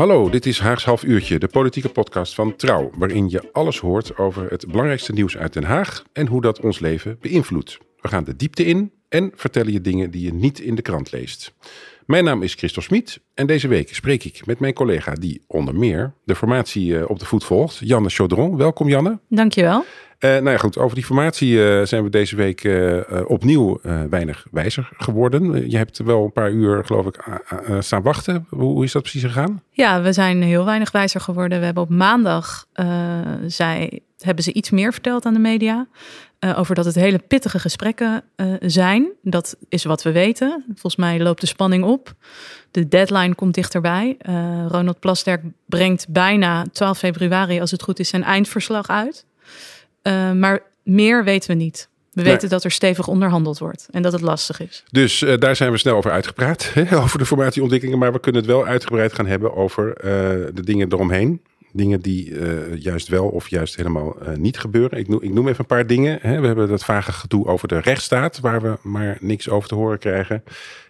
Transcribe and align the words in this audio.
Hallo, 0.00 0.30
dit 0.30 0.46
is 0.46 0.58
Haags 0.58 0.84
Half 0.84 1.04
Uurtje, 1.04 1.38
de 1.38 1.48
politieke 1.48 1.88
podcast 1.88 2.34
van 2.34 2.56
Trouw, 2.56 2.90
waarin 2.98 3.28
je 3.28 3.48
alles 3.52 3.78
hoort 3.78 4.16
over 4.16 4.50
het 4.50 4.66
belangrijkste 4.66 5.12
nieuws 5.12 5.36
uit 5.36 5.52
Den 5.52 5.64
Haag 5.64 6.04
en 6.12 6.26
hoe 6.26 6.40
dat 6.40 6.60
ons 6.60 6.78
leven 6.78 7.16
beïnvloedt. 7.20 7.78
We 8.00 8.08
gaan 8.08 8.24
de 8.24 8.36
diepte 8.36 8.64
in 8.64 8.92
en 9.08 9.32
vertellen 9.34 9.72
je 9.72 9.80
dingen 9.80 10.10
die 10.10 10.24
je 10.24 10.32
niet 10.32 10.60
in 10.60 10.74
de 10.74 10.82
krant 10.82 11.12
leest. 11.12 11.54
Mijn 12.06 12.24
naam 12.24 12.42
is 12.42 12.54
Christel 12.54 12.82
Smit 12.82 13.20
en 13.34 13.46
deze 13.46 13.68
week 13.68 13.94
spreek 13.94 14.24
ik 14.24 14.46
met 14.46 14.60
mijn 14.60 14.74
collega 14.74 15.14
die 15.14 15.42
onder 15.46 15.74
meer 15.74 16.14
de 16.24 16.34
formatie 16.34 16.98
eh, 16.98 17.10
op 17.10 17.18
de 17.18 17.24
voet 17.24 17.44
volgt, 17.44 17.78
Janne 17.78 18.08
Chaudron. 18.08 18.56
Welkom 18.56 18.88
Janne. 18.88 19.18
Dankjewel. 19.28 19.84
Uh, 20.20 20.30
nou 20.30 20.50
ja, 20.50 20.56
goed. 20.56 20.78
Over 20.78 20.94
die 20.94 21.04
formatie 21.04 21.52
uh, 21.52 21.84
zijn 21.84 22.02
we 22.02 22.10
deze 22.10 22.36
week 22.36 22.64
uh, 22.64 23.00
opnieuw 23.26 23.80
weinig 24.10 24.46
wijzer 24.50 24.88
geworden. 24.96 25.70
Je 25.70 25.76
hebt 25.76 25.98
wel 25.98 26.24
een 26.24 26.32
paar 26.32 26.50
uur, 26.50 26.84
geloof 26.84 27.06
ik, 27.06 27.40
staan 27.78 28.02
wachten. 28.02 28.46
Hoe, 28.48 28.84
is 28.84 28.92
dat 28.92 29.02
precies 29.02 29.22
gegaan? 29.22 29.62
Ja, 29.70 30.02
we 30.02 30.12
zijn 30.12 30.42
heel 30.42 30.64
weinig 30.64 30.90
wijzer 30.90 31.20
geworden. 31.20 31.58
We 31.58 31.64
hebben 31.64 31.82
op 31.82 31.88
maandag, 31.88 32.66
zij, 33.46 34.00
hebben 34.18 34.44
ze 34.44 34.52
iets 34.52 34.70
meer 34.70 34.92
verteld 34.92 35.26
aan 35.26 35.32
de 35.32 35.40
media. 35.40 35.86
over 36.56 36.74
dat 36.74 36.84
het 36.84 36.94
hele 36.94 37.18
pittige 37.18 37.58
gesprekken 37.58 38.22
zijn. 38.60 39.12
Dat 39.22 39.56
is 39.68 39.84
wat 39.84 40.02
we 40.02 40.12
weten. 40.12 40.64
Volgens 40.66 40.96
mij 40.96 41.20
loopt 41.20 41.40
de 41.40 41.46
spanning 41.46 41.84
op. 41.84 42.14
De 42.70 42.88
deadline 42.88 43.34
komt 43.34 43.54
dichterbij. 43.54 44.16
Ronald 44.68 45.00
Plasterk 45.00 45.42
brengt 45.66 46.08
bijna 46.08 46.64
12 46.72 46.98
februari, 46.98 47.60
als 47.60 47.70
het 47.70 47.82
goed 47.82 47.98
is, 47.98 48.08
zijn 48.08 48.22
eindverslag 48.22 48.88
uit. 48.88 49.28
Uh, 50.10 50.32
maar 50.32 50.60
meer 50.82 51.24
weten 51.24 51.50
we 51.50 51.56
niet. 51.56 51.88
We 52.12 52.22
weten 52.22 52.48
dat 52.48 52.64
er 52.64 52.70
stevig 52.70 53.08
onderhandeld 53.08 53.58
wordt 53.58 53.88
en 53.90 54.02
dat 54.02 54.12
het 54.12 54.20
lastig 54.20 54.60
is. 54.60 54.84
Dus 54.90 55.22
uh, 55.22 55.36
daar 55.38 55.56
zijn 55.56 55.70
we 55.70 55.78
snel 55.78 55.96
over 55.96 56.10
uitgepraat, 56.10 56.70
hè, 56.74 56.96
over 56.96 57.18
de 57.18 57.26
formatieontwikkelingen. 57.26 58.00
Maar 58.00 58.12
we 58.12 58.20
kunnen 58.20 58.40
het 58.40 58.50
wel 58.50 58.66
uitgebreid 58.66 59.12
gaan 59.12 59.26
hebben 59.26 59.56
over 59.56 59.86
uh, 59.88 60.02
de 60.54 60.62
dingen 60.62 60.92
eromheen. 60.92 61.40
Dingen 61.72 62.00
die 62.00 62.34
juist 62.78 63.08
wel 63.08 63.28
of 63.28 63.48
juist 63.48 63.76
helemaal 63.76 64.16
niet 64.36 64.58
gebeuren. 64.58 64.98
Ik 64.98 65.08
noem, 65.08 65.22
ik 65.22 65.32
noem, 65.32 65.48
even 65.48 65.60
een 65.60 65.66
paar 65.66 65.86
dingen. 65.86 66.18
Hè. 66.22 66.40
We 66.40 66.46
hebben 66.46 66.68
dat 66.68 66.84
vage 66.84 67.12
gedoe 67.12 67.46
over 67.46 67.68
de 67.68 67.80
rechtsstaat, 67.80 68.40
waar 68.40 68.62
we 68.62 68.78
maar 68.82 69.18
niks 69.20 69.48
over 69.48 69.68
te 69.68 69.74
horen 69.74 69.98
krijgen. 69.98 70.42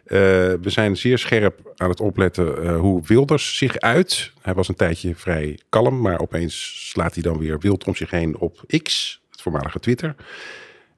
we 0.04 0.58
zijn 0.62 0.96
zeer 0.96 1.18
scherp 1.18 1.72
aan 1.76 1.88
het 1.88 2.00
opletten 2.00 2.74
hoe 2.74 3.02
Wilders 3.06 3.56
zich 3.56 3.78
uit. 3.78 4.32
Hij 4.42 4.54
was 4.54 4.68
een 4.68 4.74
tijdje 4.74 5.14
vrij 5.14 5.58
kalm, 5.68 6.00
maar 6.00 6.20
opeens 6.20 6.88
slaat 6.90 7.14
hij 7.14 7.22
dan 7.22 7.38
weer 7.38 7.58
wild 7.58 7.84
om 7.84 7.94
zich 7.94 8.10
heen 8.10 8.38
op 8.38 8.64
X, 8.82 9.20
het 9.30 9.42
voormalige 9.42 9.80
Twitter. 9.80 10.14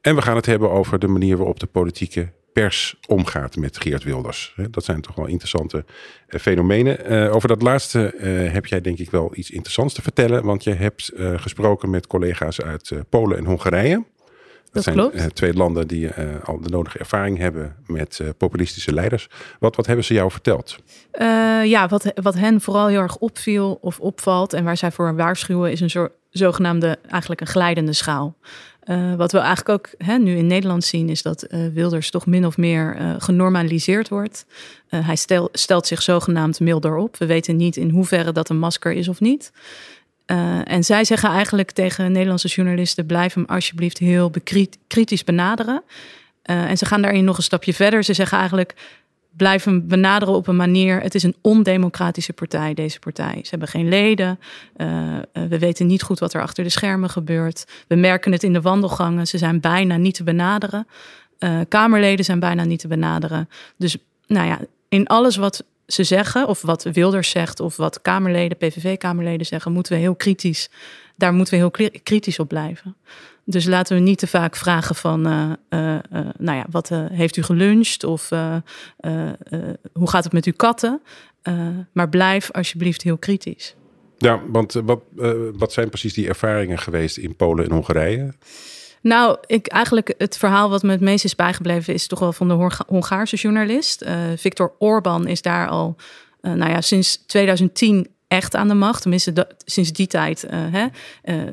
En 0.00 0.14
we 0.14 0.22
gaan 0.22 0.36
het 0.36 0.46
hebben 0.46 0.70
over 0.70 0.98
de 0.98 1.08
manier 1.08 1.36
waarop 1.36 1.60
de 1.60 1.66
politieke 1.66 2.32
pers 2.52 2.96
omgaat 3.06 3.56
met 3.56 3.80
Geert 3.80 4.04
Wilders. 4.04 4.54
Dat 4.70 4.84
zijn 4.84 5.00
toch 5.00 5.14
wel 5.14 5.26
interessante 5.26 5.84
eh, 6.26 6.40
fenomenen. 6.40 7.12
Uh, 7.12 7.34
over 7.34 7.48
dat 7.48 7.62
laatste 7.62 8.14
uh, 8.16 8.52
heb 8.52 8.66
jij 8.66 8.80
denk 8.80 8.98
ik 8.98 9.10
wel 9.10 9.30
iets 9.34 9.50
interessants 9.50 9.94
te 9.94 10.02
vertellen, 10.02 10.44
want 10.44 10.64
je 10.64 10.74
hebt 10.74 11.12
gesproken 11.36 11.90
met 11.90 12.06
collega's 12.06 12.60
uit 12.60 12.92
Polen 13.08 13.38
en 13.38 13.44
Hongarije. 13.44 14.04
Dat, 14.72 14.84
dat 14.84 15.12
zijn 15.14 15.32
twee 15.32 15.54
landen 15.54 15.88
die 15.88 16.10
al 16.44 16.60
de 16.60 16.68
nodige 16.68 16.98
ervaring 16.98 17.38
hebben 17.38 17.76
met 17.86 18.20
populistische 18.36 18.92
leiders. 18.92 19.28
Wat, 19.58 19.76
wat 19.76 19.86
hebben 19.86 20.04
ze 20.04 20.14
jou 20.14 20.30
verteld? 20.30 20.78
ja, 21.64 21.88
wat, 21.88 22.12
wat 22.14 22.34
hen 22.34 22.60
vooral 22.60 22.86
heel 22.86 23.00
erg 23.00 23.16
opviel 23.16 23.78
of 23.80 24.00
opvalt 24.00 24.52
en 24.52 24.64
waar 24.64 24.76
zij 24.76 24.92
voor 24.92 25.16
waarschuwen 25.16 25.72
is 25.72 25.80
een 25.80 25.90
soort 25.90 26.12
zogenaamde 26.30 26.98
eigenlijk 27.08 27.40
een 27.40 27.46
glijdende 27.46 27.92
schaal. 27.92 28.36
Uh, 28.84 29.14
wat 29.14 29.32
we 29.32 29.38
eigenlijk 29.38 29.68
ook 29.68 30.06
hè, 30.06 30.18
nu 30.18 30.36
in 30.36 30.46
Nederland 30.46 30.84
zien, 30.84 31.08
is 31.08 31.22
dat 31.22 31.46
uh, 31.48 31.66
Wilders 31.72 32.10
toch 32.10 32.26
min 32.26 32.46
of 32.46 32.56
meer 32.56 32.96
uh, 33.00 33.14
genormaliseerd 33.18 34.08
wordt. 34.08 34.46
hij 34.88 35.16
stel, 35.16 35.48
stelt 35.52 35.86
zich 35.86 36.02
zogenaamd 36.02 36.60
milder 36.60 36.96
op. 36.96 37.16
We 37.16 37.26
weten 37.26 37.56
niet 37.56 37.76
in 37.76 37.90
hoeverre 37.90 38.32
dat 38.32 38.48
een 38.48 38.58
masker 38.58 38.92
is 38.92 39.08
of 39.08 39.20
niet. 39.20 39.52
en 40.64 40.84
zij 40.84 41.04
zeggen 41.04 41.28
eigenlijk 41.28 41.70
tegen 41.70 42.12
Nederlandse 42.12 42.48
journalisten: 42.48 43.06
blijf 43.06 43.34
hem 43.34 43.44
alsjeblieft 43.44 43.98
heel 43.98 44.32
kritisch 44.86 45.24
benaderen. 45.24 45.82
en 46.42 46.78
ze 46.78 46.86
gaan 46.86 47.02
daarin 47.02 47.24
nog 47.24 47.36
een 47.36 47.42
stapje 47.42 47.74
verder. 47.74 48.04
Ze 48.04 48.12
zeggen 48.12 48.38
eigenlijk: 48.38 48.74
blijven 49.36 49.88
benaderen 49.88 50.34
op 50.34 50.46
een 50.46 50.56
manier. 50.56 51.00
Het 51.00 51.14
is 51.14 51.22
een 51.22 51.36
ondemocratische 51.40 52.32
partij, 52.32 52.74
deze 52.74 52.98
partij. 52.98 53.38
Ze 53.42 53.50
hebben 53.50 53.68
geen 53.68 53.88
leden. 53.88 54.38
Uh, 54.76 55.18
we 55.32 55.58
weten 55.58 55.86
niet 55.86 56.02
goed 56.02 56.18
wat 56.18 56.34
er 56.34 56.42
achter 56.42 56.64
de 56.64 56.70
schermen 56.70 57.10
gebeurt. 57.10 57.64
We 57.88 57.94
merken 57.94 58.32
het 58.32 58.42
in 58.42 58.52
de 58.52 58.60
wandelgangen. 58.60 59.26
Ze 59.26 59.38
zijn 59.38 59.60
bijna 59.60 59.96
niet 59.96 60.14
te 60.14 60.24
benaderen. 60.24 60.86
Uh, 61.38 61.60
Kamerleden 61.68 62.24
zijn 62.24 62.40
bijna 62.40 62.64
niet 62.64 62.80
te 62.80 62.88
benaderen. 62.88 63.48
Dus 63.76 63.96
nou 64.26 64.46
ja, 64.46 64.58
in 64.88 65.06
alles 65.06 65.36
wat 65.36 65.64
ze 65.86 66.04
zeggen, 66.04 66.48
of 66.48 66.62
wat 66.62 66.82
Wilders 66.82 67.30
zegt, 67.30 67.60
of 67.60 67.76
wat 67.76 68.02
Kamerleden, 68.02 68.56
PVV-Kamerleden 68.56 69.46
zeggen, 69.46 69.72
moeten 69.72 69.92
we 69.92 69.98
heel 69.98 70.14
kritisch. 70.14 70.70
Daar 71.22 71.34
moeten 71.34 71.54
we 71.54 71.60
heel 71.60 71.90
kritisch 72.02 72.38
op 72.38 72.48
blijven. 72.48 72.96
Dus 73.44 73.66
laten 73.66 73.96
we 73.96 74.02
niet 74.02 74.18
te 74.18 74.26
vaak 74.26 74.56
vragen 74.56 74.94
van, 74.94 75.26
uh, 75.26 75.52
uh, 75.70 75.94
uh, 75.94 76.28
nou 76.38 76.58
ja, 76.58 76.66
wat 76.70 76.88
heeft 77.12 77.36
u 77.36 77.42
geluncht 77.42 78.04
of 78.04 78.28
hoe 79.92 80.10
gaat 80.10 80.24
het 80.24 80.32
met 80.32 80.44
uw 80.44 80.52
katten? 80.56 81.02
maar 81.92 82.08
blijf 82.08 82.50
alsjeblieft 82.50 83.02
heel 83.02 83.16
kritisch. 83.16 83.74
Ja, 84.18 84.40
want 84.46 84.72
wat, 84.72 85.02
wat 85.56 85.72
zijn 85.72 85.88
precies 85.88 86.14
die 86.14 86.28
ervaringen 86.28 86.78
geweest 86.78 87.16
in 87.16 87.36
Polen 87.36 87.64
en 87.64 87.72
Hongarije? 87.72 88.34
Nou, 89.00 89.38
ik, 89.46 89.66
eigenlijk 89.66 90.14
het 90.18 90.36
verhaal 90.36 90.70
wat 90.70 90.82
me 90.82 90.90
het 90.90 91.00
meest 91.00 91.24
is 91.24 91.34
bijgebleven 91.34 91.94
is 91.94 92.06
toch 92.06 92.18
wel 92.18 92.32
van 92.32 92.48
de 92.48 92.70
Hongaarse 92.86 93.36
journalist. 93.36 94.04
Victor 94.36 94.72
Orban 94.78 95.26
is 95.26 95.42
daar 95.42 95.68
al, 95.68 95.96
nou 96.40 96.70
ja, 96.70 96.80
sinds 96.80 97.16
2010 97.26 98.06
echt 98.32 98.54
aan 98.54 98.68
de 98.68 98.74
macht. 98.74 99.00
Tenminste, 99.02 99.48
sinds 99.64 99.92
die 99.92 100.06
tijd 100.06 100.46
uh, 100.50 100.84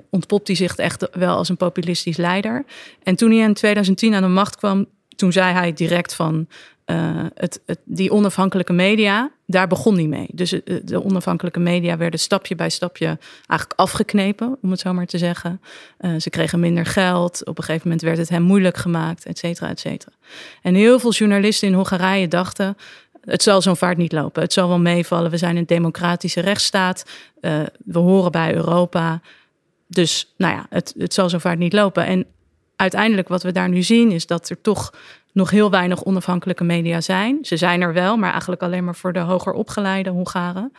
ontpopt 0.10 0.48
hij 0.48 0.56
zich 0.56 0.76
echt 0.76 1.08
wel 1.12 1.36
als 1.36 1.50
een 1.50 1.58
populistisch 1.58 2.18
leider. 2.18 2.66
En 3.04 3.16
toen 3.16 3.32
hij 3.32 3.40
in 3.40 3.54
2010 3.54 4.14
aan 4.14 4.22
de 4.22 4.28
macht 4.28 4.56
kwam, 4.56 4.86
toen 5.16 5.32
zei 5.32 5.54
hij 5.54 5.74
direct 5.74 6.14
van 6.16 6.48
uh, 6.86 7.26
het, 7.34 7.62
het, 7.66 7.80
die 7.86 8.12
onafhankelijke 8.12 8.74
media, 8.74 9.32
daar 9.46 9.68
begon 9.68 9.96
hij 9.96 10.08
mee. 10.08 10.28
Dus 10.34 10.50
de 10.84 11.04
onafhankelijke 11.04 11.60
media 11.60 11.98
werden 11.98 12.20
stapje 12.20 12.56
bij 12.56 12.70
stapje 12.70 13.06
eigenlijk 13.46 13.80
afgeknepen, 13.80 14.58
om 14.62 14.72
het 14.72 14.80
zo 14.80 14.94
maar 14.94 15.06
te 15.06 15.18
zeggen. 15.18 15.62
ze 16.18 16.30
kregen 16.30 16.60
minder 16.60 16.86
geld. 16.86 17.46
Op 17.46 17.58
een 17.58 17.64
gegeven 17.64 17.88
moment 17.88 18.06
werd 18.06 18.18
het 18.18 18.30
hem 18.30 18.42
moeilijk 18.42 18.78
gemaakt, 18.78 19.26
et 19.26 19.38
cetera, 19.38 19.70
et 19.70 19.80
cetera. 19.80 20.12
En 20.62 20.76
heel 20.76 21.00
veel 21.00 21.12
journalisten 21.12 21.68
in 21.68 21.74
Hongarije 21.74 22.28
dachten 22.28 22.76
het 23.30 23.44
zal 23.44 23.62
zo'n 23.62 23.78
vaart 23.78 23.98
niet 23.98 24.12
lopen. 24.12 24.42
Het 24.42 24.54
zal 24.54 24.68
wel 24.68 24.80
meevallen. 24.80 25.32
We 25.32 25.38
zijn 25.38 25.58
een 25.58 25.66
democratische 25.66 26.42
rechtsstaat. 26.42 27.06
Uh, 27.42 27.62
we 27.86 28.00
horen 28.00 28.32
bij 28.32 28.56
Europa. 28.56 29.22
Dus 29.88 30.34
nou 30.38 30.56
ja, 30.56 30.66
het, 30.70 30.94
het 30.98 31.14
zal 31.14 31.30
zo'n 31.30 31.40
vaart 31.40 31.60
niet 31.60 31.74
lopen. 31.74 32.06
En 32.06 32.26
uiteindelijk 32.76 33.28
wat 33.28 33.44
we 33.44 33.52
daar 33.52 33.70
nu 33.70 33.84
zien 33.84 34.12
is 34.12 34.26
dat 34.26 34.50
er 34.50 34.62
toch 34.62 34.94
nog 35.32 35.50
heel 35.50 35.70
weinig 35.70 36.04
onafhankelijke 36.04 36.64
media 36.64 37.02
zijn. 37.02 37.38
Ze 37.42 37.58
zijn 37.58 37.82
er 37.82 37.94
wel, 37.94 38.18
maar 38.18 38.32
eigenlijk 38.32 38.62
alleen 38.64 38.84
maar 38.84 38.96
voor 38.96 39.14
de 39.14 39.20
hoger 39.20 39.54
opgeleide 39.54 40.10
Hongaren. 40.10 40.72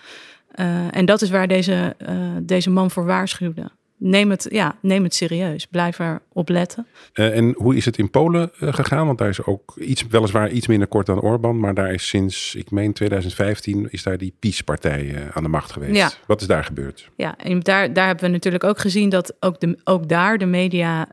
Uh, 0.55 0.97
en 0.97 1.05
dat 1.05 1.23
is 1.23 1.31
waar 1.31 1.49
deze, 1.49 1.97
uh, 2.09 2.17
deze 2.43 2.71
man 2.71 2.91
voor 2.91 3.05
waarschuwde 3.05 3.71
neem 4.01 4.31
het, 4.31 4.47
ja, 4.51 4.77
neem 4.83 5.03
het 5.03 5.15
serieus. 5.15 5.67
Blijf 5.67 5.99
erop 5.99 6.49
letten. 6.49 6.87
Uh, 7.15 7.37
en 7.37 7.55
hoe 7.57 7.77
is 7.77 7.85
het 7.85 7.99
in 7.99 8.11
Polen 8.11 8.51
uh, 8.61 8.73
gegaan? 8.73 9.07
Want 9.07 9.19
daar 9.19 9.29
is 9.29 9.45
ook 9.45 9.77
iets, 9.79 10.07
weliswaar 10.07 10.51
iets 10.51 10.67
minder 10.67 10.89
kort 10.89 11.07
dan 11.07 11.21
Orbán. 11.21 11.61
Maar 11.61 11.75
daar 11.75 11.93
is 11.93 12.09
sinds, 12.09 12.55
ik 12.55 12.71
meen 12.71 12.93
2015, 12.93 13.89
is 13.91 14.03
daar 14.03 14.19
die 14.19 14.35
PiS-partij 14.39 15.05
uh, 15.05 15.29
aan 15.33 15.43
de 15.43 15.49
macht 15.49 15.73
geweest. 15.73 15.97
Ja. 15.97 16.11
Wat 16.27 16.41
is 16.41 16.47
daar 16.47 16.65
gebeurd? 16.65 17.11
Ja, 17.17 17.37
en 17.39 17.61
daar, 17.61 17.93
daar 17.93 18.07
hebben 18.07 18.25
we 18.25 18.31
natuurlijk 18.31 18.65
ook 18.65 18.79
gezien 18.79 19.09
dat 19.09 19.35
ook, 19.41 19.61
de, 19.61 19.79
ook 19.85 20.09
daar 20.09 20.39
de 20.39 20.47
media 20.47 21.09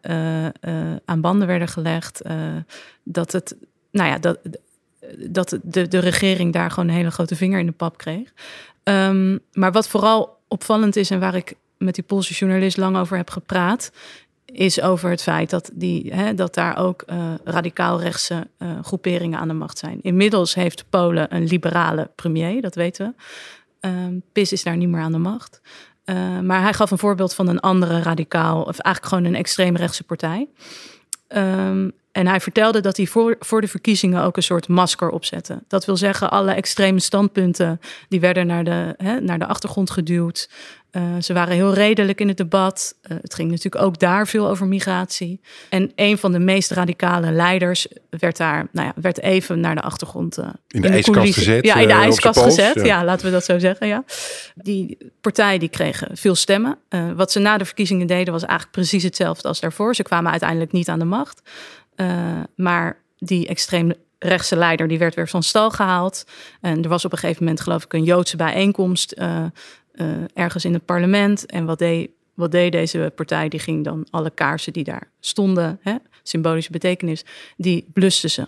aan 1.05 1.21
banden 1.21 1.47
werden 1.47 1.67
gelegd. 1.67 2.21
dat 3.03 3.31
het, 3.31 3.55
nou 3.91 4.09
ja, 4.09 4.17
dat, 4.17 4.39
dat 5.17 5.59
de, 5.63 5.87
de 5.87 5.99
regering 5.99 6.53
daar 6.53 6.71
gewoon 6.71 6.89
een 6.89 6.95
hele 6.95 7.11
grote 7.11 7.35
vinger 7.35 7.59
in 7.59 7.65
de 7.65 7.71
pap 7.71 7.97
kreeg. 7.97 8.33
Um, 8.83 9.39
maar 9.51 9.71
wat 9.71 9.87
vooral 9.87 10.37
opvallend 10.47 10.95
is 10.95 11.09
en 11.09 11.19
waar 11.19 11.35
ik 11.35 11.55
met 11.77 11.95
die 11.95 12.03
Poolse 12.03 12.33
journalist 12.33 12.77
lang 12.77 12.97
over 12.97 13.17
heb 13.17 13.29
gepraat, 13.29 13.91
is 14.45 14.81
over 14.81 15.09
het 15.09 15.21
feit 15.21 15.49
dat, 15.49 15.71
die, 15.73 16.13
hè, 16.13 16.33
dat 16.33 16.53
daar 16.53 16.77
ook 16.77 17.03
uh, 17.07 17.33
radicaal-rechtse 17.43 18.47
uh, 18.59 18.69
groeperingen 18.81 19.39
aan 19.39 19.47
de 19.47 19.53
macht 19.53 19.77
zijn. 19.77 19.99
Inmiddels 20.01 20.55
heeft 20.55 20.85
Polen 20.89 21.35
een 21.35 21.43
liberale 21.43 22.09
premier, 22.15 22.61
dat 22.61 22.75
weten 22.75 23.15
we. 23.81 23.87
Um, 23.87 24.21
PIS 24.31 24.51
is 24.51 24.63
daar 24.63 24.77
niet 24.77 24.89
meer 24.89 25.01
aan 25.01 25.11
de 25.11 25.17
macht. 25.17 25.61
Uh, 26.05 26.39
maar 26.39 26.61
hij 26.61 26.73
gaf 26.73 26.91
een 26.91 26.97
voorbeeld 26.97 27.33
van 27.33 27.47
een 27.47 27.59
andere 27.59 28.01
radicaal, 28.01 28.61
of 28.61 28.79
eigenlijk 28.79 29.05
gewoon 29.05 29.23
een 29.23 29.39
extreemrechtse 29.39 30.03
partij. 30.03 30.47
Um, 31.27 31.91
en 32.17 32.27
hij 32.27 32.39
vertelde 32.39 32.79
dat 32.79 32.97
hij 32.97 33.05
voor, 33.05 33.35
voor 33.39 33.61
de 33.61 33.67
verkiezingen 33.67 34.23
ook 34.23 34.37
een 34.37 34.43
soort 34.43 34.67
masker 34.67 35.09
opzette. 35.09 35.63
Dat 35.67 35.85
wil 35.85 35.97
zeggen, 35.97 36.31
alle 36.31 36.51
extreme 36.51 36.99
standpunten 36.99 37.79
die 38.09 38.19
werden 38.19 38.47
naar 38.47 38.63
de, 38.63 38.93
hè, 38.97 39.19
naar 39.19 39.39
de 39.39 39.45
achtergrond 39.45 39.89
geduwd. 39.89 40.49
Uh, 40.91 41.03
ze 41.21 41.33
waren 41.33 41.53
heel 41.53 41.73
redelijk 41.73 42.19
in 42.19 42.27
het 42.27 42.37
debat. 42.37 42.95
Uh, 43.01 43.17
het 43.21 43.33
ging 43.33 43.49
natuurlijk 43.49 43.83
ook 43.83 43.99
daar 43.99 44.27
veel 44.27 44.49
over 44.49 44.67
migratie. 44.67 45.41
En 45.69 45.91
een 45.95 46.17
van 46.17 46.31
de 46.31 46.39
meest 46.39 46.71
radicale 46.71 47.31
leiders 47.31 47.87
werd 48.09 48.37
daar, 48.37 48.67
nou 48.71 48.87
ja, 48.87 48.93
werd 49.01 49.21
even 49.21 49.59
naar 49.59 49.75
de 49.75 49.81
achtergrond. 49.81 50.37
Uh, 50.37 50.45
in 50.45 50.51
de, 50.67 50.75
in 50.75 50.81
de 50.81 50.87
ijskast 50.87 51.33
gezet. 51.33 51.65
Ja, 51.65 51.75
in 51.75 51.87
de 51.87 51.93
ijskast 51.93 52.39
gezet. 52.39 52.75
Ja. 52.75 52.85
ja. 52.85 53.03
laten 53.03 53.25
we 53.25 53.31
dat 53.31 53.45
zo 53.45 53.59
zeggen. 53.59 53.87
Ja. 53.87 54.03
Die 54.55 54.97
partij 55.21 55.57
die 55.57 55.69
kregen 55.69 56.17
veel 56.17 56.35
stemmen. 56.35 56.77
wat 57.15 57.31
ze 57.31 57.39
na 57.39 57.57
de 57.57 57.65
verkiezingen 57.65 58.07
deden 58.07 58.33
was 58.33 58.43
eigenlijk 58.43 58.71
precies 58.71 59.03
hetzelfde 59.03 59.47
als 59.47 59.59
daarvoor. 59.59 59.95
Ze 59.95 60.03
kwamen 60.03 60.31
uiteindelijk 60.31 60.71
niet 60.71 60.89
aan 60.89 60.99
de 60.99 61.05
macht. 61.05 61.41
Uh, 61.97 62.39
maar 62.55 63.01
die 63.17 63.47
extreem 63.47 63.93
rechtse 64.19 64.55
leider 64.55 64.87
die 64.87 64.97
werd 64.97 65.15
weer 65.15 65.27
van 65.27 65.43
stal 65.43 65.71
gehaald. 65.71 66.25
En 66.61 66.83
er 66.83 66.89
was 66.89 67.05
op 67.05 67.11
een 67.11 67.17
gegeven 67.17 67.43
moment 67.43 67.61
geloof 67.61 67.83
ik 67.83 67.93
een 67.93 68.03
Joodse 68.03 68.37
bijeenkomst 68.37 69.13
uh, 69.17 69.45
uh, 69.93 70.07
ergens 70.33 70.65
in 70.65 70.73
het 70.73 70.85
parlement. 70.85 71.45
En 71.45 71.65
wat 71.65 71.79
deed, 71.79 72.09
wat 72.33 72.51
deed 72.51 72.71
deze 72.71 73.11
partij? 73.15 73.49
Die 73.49 73.59
ging 73.59 73.83
dan 73.83 74.07
alle 74.09 74.29
kaarsen 74.29 74.73
die 74.73 74.83
daar 74.83 75.09
stonden, 75.19 75.79
hè, 75.81 75.95
symbolische 76.23 76.71
betekenis, 76.71 77.25
die 77.57 77.89
blusten 77.93 78.29
ze. 78.29 78.47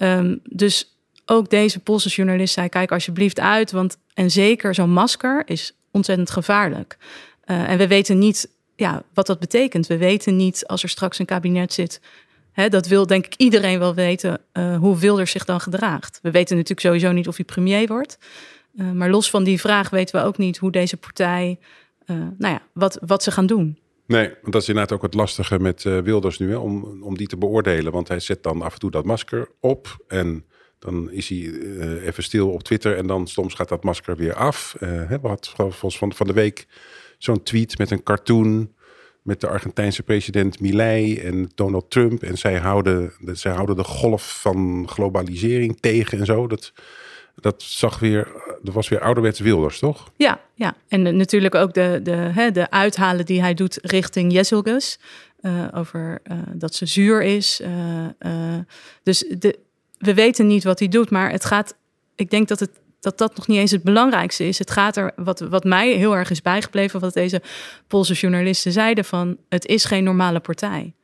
Um, 0.00 0.40
dus 0.44 0.96
ook 1.26 1.50
deze 1.50 1.80
Poolse 1.80 2.08
journalist 2.08 2.54
zei, 2.54 2.68
kijk 2.68 2.92
alsjeblieft 2.92 3.40
uit, 3.40 3.70
want 3.70 3.98
en 4.14 4.30
zeker 4.30 4.74
zo'n 4.74 4.90
masker 4.90 5.42
is 5.46 5.72
ontzettend 5.90 6.30
gevaarlijk. 6.30 6.96
en 7.44 7.78
we 7.78 7.86
weten 7.86 8.18
niet 8.18 8.48
ja, 8.76 9.02
wat 9.14 9.26
dat 9.26 9.38
betekent. 9.38 9.86
We 9.86 9.96
weten 9.96 10.36
niet 10.36 10.66
als 10.66 10.82
er 10.82 10.88
straks 10.88 11.18
een 11.18 11.26
kabinet 11.26 11.72
zit 11.72 12.00
dat 12.68 12.86
wil 12.86 13.06
denk 13.06 13.26
ik 13.26 13.34
iedereen 13.34 13.78
wel 13.78 13.94
weten 13.94 14.40
uh, 14.52 14.76
hoe 14.76 14.98
Wilders 14.98 15.30
zich 15.30 15.44
dan 15.44 15.60
gedraagt. 15.60 16.18
We 16.22 16.30
weten 16.30 16.56
natuurlijk 16.56 16.86
sowieso 16.86 17.12
niet 17.12 17.28
of 17.28 17.36
hij 17.36 17.44
premier 17.44 17.86
wordt. 17.86 18.18
Uh, 18.74 18.90
maar 18.90 19.10
los 19.10 19.30
van 19.30 19.44
die 19.44 19.60
vraag 19.60 19.90
weten 19.90 20.20
we 20.20 20.26
ook 20.26 20.38
niet 20.38 20.56
hoe 20.56 20.70
deze 20.70 20.96
partij, 20.96 21.58
uh, 22.06 22.16
nou 22.16 22.54
ja, 22.54 22.62
wat, 22.72 22.98
wat 23.06 23.22
ze 23.22 23.30
gaan 23.30 23.46
doen. 23.46 23.78
Nee, 24.06 24.28
want 24.40 24.52
dat 24.52 24.62
is 24.62 24.68
inderdaad 24.68 24.96
ook 24.96 25.02
het 25.02 25.14
lastige 25.14 25.58
met 25.58 25.82
Wilders 25.82 26.38
nu, 26.38 26.54
om, 26.54 27.02
om 27.02 27.16
die 27.16 27.26
te 27.26 27.36
beoordelen. 27.36 27.92
Want 27.92 28.08
hij 28.08 28.20
zet 28.20 28.42
dan 28.42 28.62
af 28.62 28.72
en 28.72 28.78
toe 28.78 28.90
dat 28.90 29.04
masker 29.04 29.48
op 29.60 30.04
en 30.08 30.44
dan 30.78 31.10
is 31.10 31.28
hij 31.28 31.60
even 32.00 32.22
stil 32.22 32.50
op 32.50 32.62
Twitter 32.62 32.96
en 32.96 33.06
dan 33.06 33.26
soms 33.26 33.54
gaat 33.54 33.68
dat 33.68 33.84
masker 33.84 34.16
weer 34.16 34.34
af. 34.34 34.76
we 34.78 35.18
hadden 35.22 35.54
volgens 35.54 35.98
van, 35.98 36.12
van 36.12 36.26
de 36.26 36.32
week 36.32 36.66
zo'n 37.18 37.42
tweet 37.42 37.78
met 37.78 37.90
een 37.90 38.02
cartoon 38.02 38.74
met 39.26 39.40
de 39.40 39.48
Argentijnse 39.48 40.02
president 40.02 40.60
Milei 40.60 41.18
en 41.18 41.50
Donald 41.54 41.90
Trump. 41.90 42.22
En 42.22 42.38
zij 42.38 42.58
houden, 42.58 43.12
zij 43.32 43.52
houden 43.52 43.76
de 43.76 43.84
golf 43.84 44.40
van 44.40 44.88
globalisering 44.88 45.80
tegen 45.80 46.18
en 46.18 46.26
zo. 46.26 46.46
Dat, 46.46 46.72
dat 47.34 47.62
zag 47.62 47.98
weer, 47.98 48.28
dat 48.62 48.74
was 48.74 48.88
weer 48.88 49.00
ouderwets 49.00 49.40
Wilders, 49.40 49.78
toch? 49.78 50.10
Ja, 50.16 50.40
ja. 50.54 50.74
en 50.88 51.16
natuurlijk 51.16 51.54
ook 51.54 51.74
de, 51.74 52.00
de, 52.02 52.10
hè, 52.10 52.50
de 52.50 52.70
uithalen 52.70 53.26
die 53.26 53.40
hij 53.40 53.54
doet 53.54 53.78
richting 53.82 54.32
Jesselgus. 54.32 54.98
Uh, 55.40 55.68
over 55.74 56.18
uh, 56.30 56.38
dat 56.52 56.74
ze 56.74 56.86
zuur 56.86 57.22
is. 57.22 57.60
Uh, 58.18 58.58
dus 59.02 59.18
de, 59.38 59.58
we 59.98 60.14
weten 60.14 60.46
niet 60.46 60.64
wat 60.64 60.78
hij 60.78 60.88
doet, 60.88 61.10
maar 61.10 61.30
het 61.30 61.44
gaat. 61.44 61.76
Ik 62.14 62.30
denk 62.30 62.48
dat 62.48 62.60
het 62.60 62.70
dat 63.06 63.18
dat 63.18 63.36
nog 63.36 63.46
niet 63.46 63.58
eens 63.58 63.70
het 63.70 63.82
belangrijkste 63.82 64.48
is. 64.48 64.58
Het 64.58 64.70
gaat 64.70 64.96
er, 64.96 65.12
wat, 65.16 65.40
wat 65.40 65.64
mij 65.64 65.92
heel 65.92 66.16
erg 66.16 66.30
is 66.30 66.42
bijgebleven, 66.42 67.00
wat 67.00 67.14
deze 67.14 67.42
Poolse 67.86 68.14
journalisten 68.14 68.72
zeiden, 68.72 69.04
van 69.04 69.36
het 69.48 69.66
is 69.66 69.84
geen 69.84 70.04
normale 70.04 70.40
partij. 70.40 70.94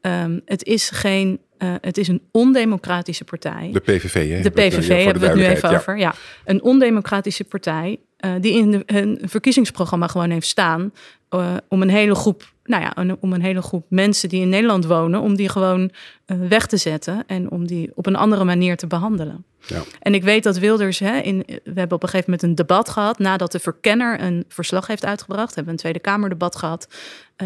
Um, 0.00 0.40
het 0.44 0.64
is 0.64 0.90
geen 0.90 1.40
uh, 1.58 1.74
het 1.80 1.98
is 1.98 2.08
een 2.08 2.22
ondemocratische 2.30 3.24
partij. 3.24 3.70
De 3.72 3.80
PVV, 3.80 4.30
hè? 4.30 4.40
De 4.42 4.50
PVV 4.50 5.04
hebben 5.04 5.22
we 5.22 5.28
het 5.28 5.36
nu 5.36 5.44
even 5.44 5.70
ja. 5.70 5.76
over. 5.76 5.98
Ja, 5.98 6.14
een 6.44 6.62
ondemocratische 6.62 7.44
partij 7.44 7.98
uh, 8.24 8.32
die 8.40 8.52
in 8.52 8.70
de, 8.70 8.82
hun 8.86 9.18
verkiezingsprogramma 9.22 10.06
gewoon 10.06 10.30
heeft 10.30 10.46
staan 10.46 10.92
uh, 11.30 11.56
om 11.68 11.82
een 11.82 11.90
hele 11.90 12.14
groep, 12.14 12.52
nou 12.64 12.82
ja, 12.82 12.96
een, 12.96 13.16
om 13.20 13.32
een 13.32 13.42
hele 13.42 13.62
groep 13.62 13.86
mensen 13.88 14.28
die 14.28 14.40
in 14.40 14.48
Nederland 14.48 14.86
wonen, 14.86 15.20
om 15.20 15.36
die 15.36 15.48
gewoon 15.48 15.90
weg 16.26 16.66
te 16.66 16.76
zetten 16.76 17.24
en 17.26 17.50
om 17.50 17.66
die 17.66 17.90
op 17.94 18.06
een 18.06 18.16
andere 18.16 18.44
manier 18.44 18.76
te 18.76 18.86
behandelen. 18.86 19.44
Ja. 19.66 19.82
En 20.00 20.14
ik 20.14 20.22
weet 20.22 20.42
dat 20.42 20.58
Wilders, 20.58 20.98
hè, 20.98 21.18
in, 21.18 21.42
we 21.46 21.60
hebben 21.74 21.92
op 21.92 22.02
een 22.02 22.08
gegeven 22.08 22.30
moment 22.30 22.42
een 22.42 22.54
debat 22.54 22.88
gehad 22.88 23.18
nadat 23.18 23.52
de 23.52 23.58
verkenner 23.58 24.20
een 24.20 24.44
verslag 24.48 24.86
heeft 24.86 25.04
uitgebracht. 25.04 25.48
We 25.48 25.54
hebben 25.54 25.72
een 25.72 25.78
Tweede 25.78 25.98
Kamerdebat 25.98 26.56
gehad. 26.56 26.88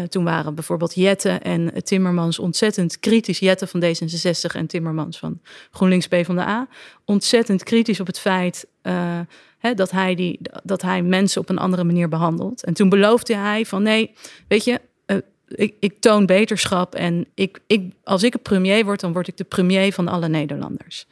Toen 0.09 0.23
waren 0.23 0.55
bijvoorbeeld 0.55 0.95
Jette 0.95 1.29
en 1.29 1.83
Timmermans 1.83 2.39
ontzettend 2.39 2.99
kritisch. 2.99 3.39
Jette 3.39 3.67
van 3.67 3.83
D66 3.83 4.55
en 4.55 4.67
Timmermans 4.67 5.19
van 5.19 5.41
GroenLinks 5.71 6.07
PvdA. 6.07 6.67
Ontzettend 7.05 7.63
kritisch 7.63 7.99
op 7.99 8.07
het 8.07 8.19
feit 8.19 8.67
uh, 8.87 9.19
hè, 9.57 9.73
dat, 9.73 9.91
hij 9.91 10.15
die, 10.15 10.39
dat 10.63 10.81
hij 10.81 11.01
mensen 11.01 11.41
op 11.41 11.49
een 11.49 11.57
andere 11.57 11.83
manier 11.83 12.09
behandelt. 12.09 12.63
En 12.63 12.73
toen 12.73 12.89
beloofde 12.89 13.35
hij 13.35 13.65
van 13.65 13.83
nee, 13.83 14.11
weet 14.47 14.63
je, 14.63 14.81
uh, 15.07 15.17
ik, 15.47 15.73
ik, 15.79 15.99
toon 15.99 16.25
beterschap 16.25 16.95
en 16.95 17.25
ik, 17.33 17.59
ik, 17.67 17.93
als 18.03 18.23
ik 18.23 18.33
een 18.33 18.41
premier 18.41 18.85
word, 18.85 18.99
dan 18.99 19.13
word 19.13 19.27
ik 19.27 19.37
de 19.37 19.43
premier 19.43 19.93
van 19.93 20.07
alle 20.07 20.27
Nederlanders. 20.27 21.05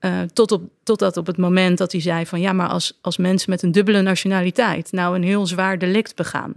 Uh, 0.00 0.22
tot 0.32 0.52
op, 0.52 0.62
totdat 0.82 1.16
op 1.16 1.26
het 1.26 1.36
moment 1.36 1.78
dat 1.78 1.92
hij 1.92 2.00
zei 2.00 2.26
van 2.26 2.40
ja, 2.40 2.52
maar 2.52 2.68
als, 2.68 2.98
als 3.00 3.16
mensen 3.16 3.50
met 3.50 3.62
een 3.62 3.72
dubbele 3.72 4.02
nationaliteit 4.02 4.92
nou 4.92 5.14
een 5.14 5.22
heel 5.22 5.46
zwaar 5.46 5.78
delict 5.78 6.16
begaan, 6.16 6.52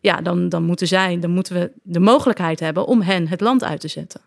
ja, 0.00 0.20
dan, 0.20 0.48
dan 0.48 0.62
moeten 0.62 0.86
zij, 0.86 1.18
dan 1.20 1.30
moeten 1.30 1.54
we 1.54 1.70
de 1.82 2.00
mogelijkheid 2.00 2.60
hebben 2.60 2.86
om 2.86 3.02
hen 3.02 3.28
het 3.28 3.40
land 3.40 3.64
uit 3.64 3.80
te 3.80 3.88
zetten. 3.88 4.20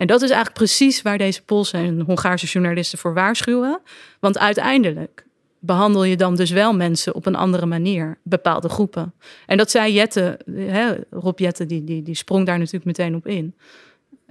En 0.00 0.06
dat 0.06 0.22
is 0.22 0.30
eigenlijk 0.30 0.58
precies 0.58 1.02
waar 1.02 1.18
deze 1.18 1.42
Poolse 1.42 1.76
en 1.76 2.00
Hongaarse 2.00 2.46
journalisten 2.46 2.98
voor 2.98 3.14
waarschuwen. 3.14 3.80
Want 4.20 4.38
uiteindelijk 4.38 5.24
behandel 5.58 6.04
je 6.04 6.16
dan 6.16 6.36
dus 6.36 6.50
wel 6.50 6.74
mensen 6.74 7.14
op 7.14 7.26
een 7.26 7.34
andere 7.34 7.66
manier, 7.66 8.18
bepaalde 8.22 8.68
groepen. 8.68 9.12
En 9.46 9.56
dat 9.56 9.70
zei 9.70 9.92
Jette, 9.92 10.38
hè, 10.50 10.94
Rob 11.10 11.38
Jette, 11.38 11.66
die, 11.66 11.84
die, 11.84 12.02
die 12.02 12.14
sprong 12.14 12.46
daar 12.46 12.58
natuurlijk 12.58 12.84
meteen 12.84 13.14
op 13.14 13.26
in. 13.26 13.54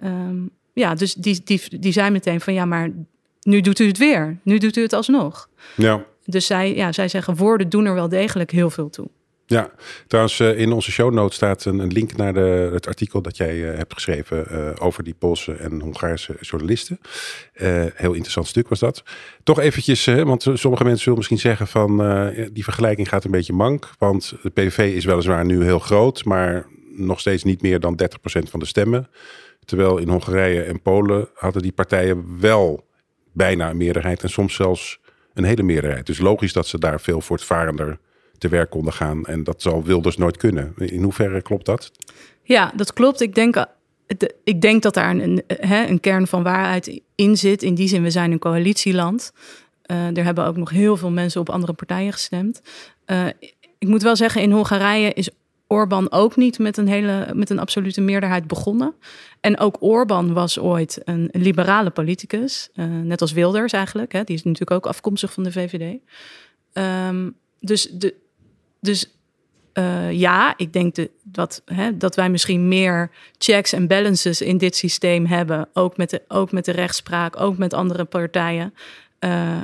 Um, 0.04 0.50
ja, 0.74 0.96
dus 0.96 1.14
die, 1.14 1.42
die, 1.44 1.80
die 1.80 1.92
zei 1.92 2.10
meteen 2.10 2.42
van 2.42 2.54
ja, 2.54 2.66
maar 2.66 2.92
nu 3.42 3.62
doet 3.62 3.80
u 3.80 3.88
het 3.88 3.98
weer. 3.98 4.38
Nu 4.44 4.58
doet 4.58 4.78
u 4.78 4.82
het 4.82 4.94
alsnog. 4.94 5.50
Ja. 5.76 6.06
Dus 6.26 6.46
zij, 6.46 6.76
ja, 6.76 6.92
zij 6.92 7.08
zeggen 7.08 7.36
woorden 7.36 7.70
doen 7.70 7.86
er 7.86 7.94
wel 7.94 8.10
degelijk 8.10 8.52
heel 8.52 8.70
veel 8.70 8.90
toe. 8.90 9.08
Ja, 9.50 9.72
trouwens 10.08 10.40
uh, 10.40 10.60
in 10.60 10.72
onze 10.72 10.92
show 10.92 11.14
notes 11.14 11.36
staat 11.36 11.66
een, 11.66 11.92
link 11.92 12.16
naar 12.16 12.34
de, 12.34 12.70
het 12.74 12.88
artikel 12.88 13.22
dat 13.22 13.38
jij 13.38 13.56
uh, 13.56 13.78
hebt 13.78 13.94
geschreven 13.94 14.46
uh, 14.52 14.70
over 14.80 15.04
die 15.04 15.14
Poolse 15.14 15.54
en 15.54 15.80
Hongaarse 15.80 16.36
journalisten. 16.42 17.00
heel 17.94 18.14
interessant 18.14 18.48
stuk 18.48 18.68
was 18.68 18.80
dat. 18.80 19.04
Toch 19.44 19.60
eventjes, 19.60 20.06
want 20.06 20.42
sommige 20.54 20.84
mensen 20.84 21.02
zullen 21.02 21.18
misschien 21.18 21.40
zeggen 21.40 21.68
van 21.68 21.98
die 22.54 22.64
vergelijking 22.64 23.10
gaat 23.10 23.24
een 23.24 23.32
beetje 23.32 23.54
mank. 23.54 23.90
Want 23.98 24.34
de 24.42 24.50
PVV 24.50 24.96
is 24.96 25.06
weliswaar 25.06 25.46
nu 25.46 25.64
heel 25.64 25.80
groot, 25.80 26.26
maar 26.26 26.68
nog 26.92 27.20
steeds 27.20 27.44
niet 27.44 27.62
meer 27.62 27.80
dan 27.80 28.00
30% 28.04 28.50
van 28.50 28.60
de 28.60 28.66
stemmen. 28.66 29.10
Terwijl 29.66 29.98
in 29.98 30.10
Hongarije 30.10 30.62
en 30.62 30.82
Polen 30.82 31.30
hadden 31.34 31.62
die 31.62 31.72
partijen 31.72 32.40
wel 32.40 32.88
bijna 33.34 33.70
een 33.70 33.78
meerderheid 33.78 34.24
en 34.24 34.30
soms 34.30 34.56
zelfs 34.56 35.00
een 35.34 35.44
hele 35.44 35.64
meerderheid. 35.64 36.06
Dus 36.06 36.20
logisch 36.20 36.54
dat 36.54 36.68
ze 36.68 36.80
daar 36.80 37.02
veel 37.02 37.22
voortvarender 37.22 38.00
te 38.40 38.48
werk 38.48 38.70
konden 38.70 38.94
gaan. 38.94 39.26
En 39.26 39.44
dat 39.44 39.62
zal 39.62 39.84
Wilders 39.84 40.18
nooit 40.18 40.38
kunnen. 40.38 40.74
In 40.78 41.04
hoeverre 41.04 41.42
klopt 41.42 41.66
dat? 41.66 41.92
Ja, 42.44 42.72
dat 42.76 42.94
klopt. 42.94 43.22
Ik 43.22 43.36
denk, 43.36 43.66
ik 44.44 44.62
denk 44.62 44.82
dat 44.82 44.94
daar 44.94 45.16
een, 45.16 45.44
een 45.70 46.00
kern 46.00 46.28
van 46.28 46.44
waarheid 46.44 47.02
in 47.16 47.38
zit. 47.38 47.64
In 47.64 47.76
die 47.76 47.88
zin, 47.88 48.04
we 48.04 48.10
zijn 48.10 48.32
een 48.32 48.40
coalitieland. 48.40 49.32
Uh, 49.92 50.18
er 50.18 50.24
hebben 50.24 50.46
ook 50.46 50.58
nog 50.58 50.70
heel 50.70 50.98
veel 50.98 51.12
mensen 51.12 51.42
op 51.42 51.50
andere 51.50 51.74
partijen 51.74 52.14
gestemd. 52.14 52.62
Uh, 53.06 53.26
ik 53.78 53.88
moet 53.88 54.02
wel 54.02 54.16
zeggen, 54.16 54.42
in 54.42 54.52
Hongarije 54.52 55.14
is 55.14 55.30
Orbán 55.68 56.12
ook 56.12 56.36
niet 56.36 56.60
met 56.60 56.78
een 56.78 56.88
hele 56.88 57.28
met 57.34 57.50
een 57.50 57.60
absolute 57.60 58.02
meerderheid 58.02 58.48
begonnen. 58.48 58.94
En 59.40 59.60
ook 59.60 59.78
Orbán 59.80 60.34
was 60.34 60.60
ooit 60.60 61.02
een 61.04 61.30
liberale 61.32 61.90
politicus, 61.90 62.70
net 63.04 63.22
als 63.22 63.32
Wilders 63.32 63.74
eigenlijk. 63.74 64.12
Hè. 64.12 64.24
Die 64.24 64.36
is 64.36 64.44
natuurlijk 64.44 64.72
ook 64.72 64.86
afkomstig 64.86 65.34
van 65.34 65.44
de 65.44 65.52
VVD. 65.52 65.98
Ehm, 66.74 67.30
dus 67.60 67.90
de, 67.92 68.16
dus 68.80 69.14
uh, 69.74 70.12
ja, 70.12 70.54
ik 70.58 70.74
denk 70.74 70.96
de, 70.96 71.12
dat, 71.24 71.62
hè, 71.66 71.98
dat 71.98 72.16
wij 72.16 72.30
misschien 72.30 72.68
meer 72.68 73.12
checks 73.38 73.74
en 73.74 73.88
balances 73.88 74.42
in 74.42 74.58
dit 74.58 74.76
systeem 74.76 75.26
hebben. 75.26 75.70
Ook 75.74 75.98
met 75.98 76.10
de, 76.10 76.22
ook 76.28 76.52
met 76.52 76.66
de 76.66 76.72
rechtspraak, 76.72 77.40
ook 77.40 77.58
met 77.58 77.74
andere 77.74 78.06
partijen. 78.06 78.74
Uh, 79.20 79.58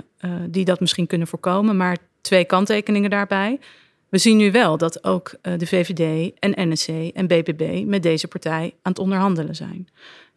die 0.50 0.66
dat 0.66 0.80
misschien 0.80 1.08
kunnen 1.08 1.28
voorkomen. 1.28 1.78
Maar 1.78 1.98
twee 2.22 2.46
kanttekeningen 2.46 3.10
daarbij. 3.10 3.58
We 3.60 3.66
we 4.10 4.22
zien 4.22 4.38
nu 4.38 4.52
wel 4.52 4.78
dat 4.78 5.04
ook 5.04 5.34
de 5.42 5.68
VVD 5.68 6.32
en 6.40 6.70
NSC 6.70 6.88
en 6.88 7.28
BBB 7.28 7.84
met 7.86 8.04
deze 8.04 8.28
partij 8.28 8.74
aan 8.82 8.92
het 8.92 9.00
onderhandelen 9.00 9.56
zijn. 9.56 9.88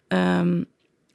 Ehm, 0.08 0.62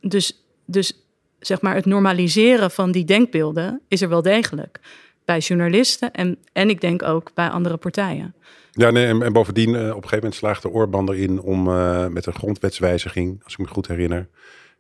dus, 0.02 0.44
dus 0.66 0.94
zeg 1.40 1.62
maar 1.62 1.76
het 1.76 1.86
normaliseren 1.86 2.72
van 2.72 2.92
die 2.92 3.06
denkbeelden 3.06 3.82
is 3.88 4.02
er 4.02 4.10
wel 4.10 4.22
degelijk. 4.22 4.80
Bij 5.26 5.40
journalisten 5.40 6.12
en, 6.12 6.38
en 6.54 6.70
ik 6.70 6.82
denk 6.82 7.04
ook 7.04 7.32
bij 7.34 7.50
andere 7.50 7.78
partijen. 7.78 8.36
Ja, 8.72 8.92
nee, 8.92 9.06
en, 9.06 9.22
en 9.22 9.34
bovendien, 9.34 9.70
uh, 9.70 9.76
op 9.76 9.82
een 9.82 9.94
gegeven 9.94 10.16
moment 10.16 10.36
slaagde 10.36 10.70
Orbán 10.70 11.10
erin 11.10 11.42
om 11.42 11.68
uh, 11.68 12.08
met 12.08 12.26
een 12.26 12.34
grondwetswijziging, 12.34 13.42
als 13.44 13.54
ik 13.54 13.60
me 13.60 13.68
goed 13.68 13.88
herinner, 13.88 14.28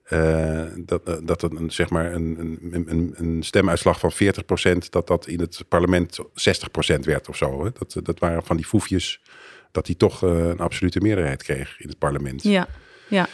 uh, 0.09 0.63
dat, 0.77 1.21
dat 1.23 1.43
een, 1.43 1.71
zeg 1.71 1.89
maar 1.89 2.13
een, 2.13 2.59
een, 2.71 3.13
een, 3.17 3.43
stemuitslag 3.43 3.99
van 3.99 4.11
40%, 4.13 4.77
dat 4.89 5.07
dat 5.07 5.27
in 5.27 5.39
het 5.39 5.65
parlement 5.67 6.19
60% 6.19 6.23
werd 6.99 7.29
of 7.29 7.37
zo. 7.37 7.65
Hè? 7.65 7.71
Dat, 7.73 8.05
dat 8.05 8.19
waren 8.19 8.43
van 8.43 8.55
die 8.55 8.65
foefjes, 8.65 9.21
dat 9.71 9.85
hij 9.85 9.95
toch 9.95 10.21
een 10.21 10.59
absolute 10.59 10.99
meerderheid 10.99 11.43
kreeg 11.43 11.79
in 11.79 11.89
het 11.89 11.97
parlement. 11.97 12.43
Ja, 12.43 12.67
ja. 13.07 13.27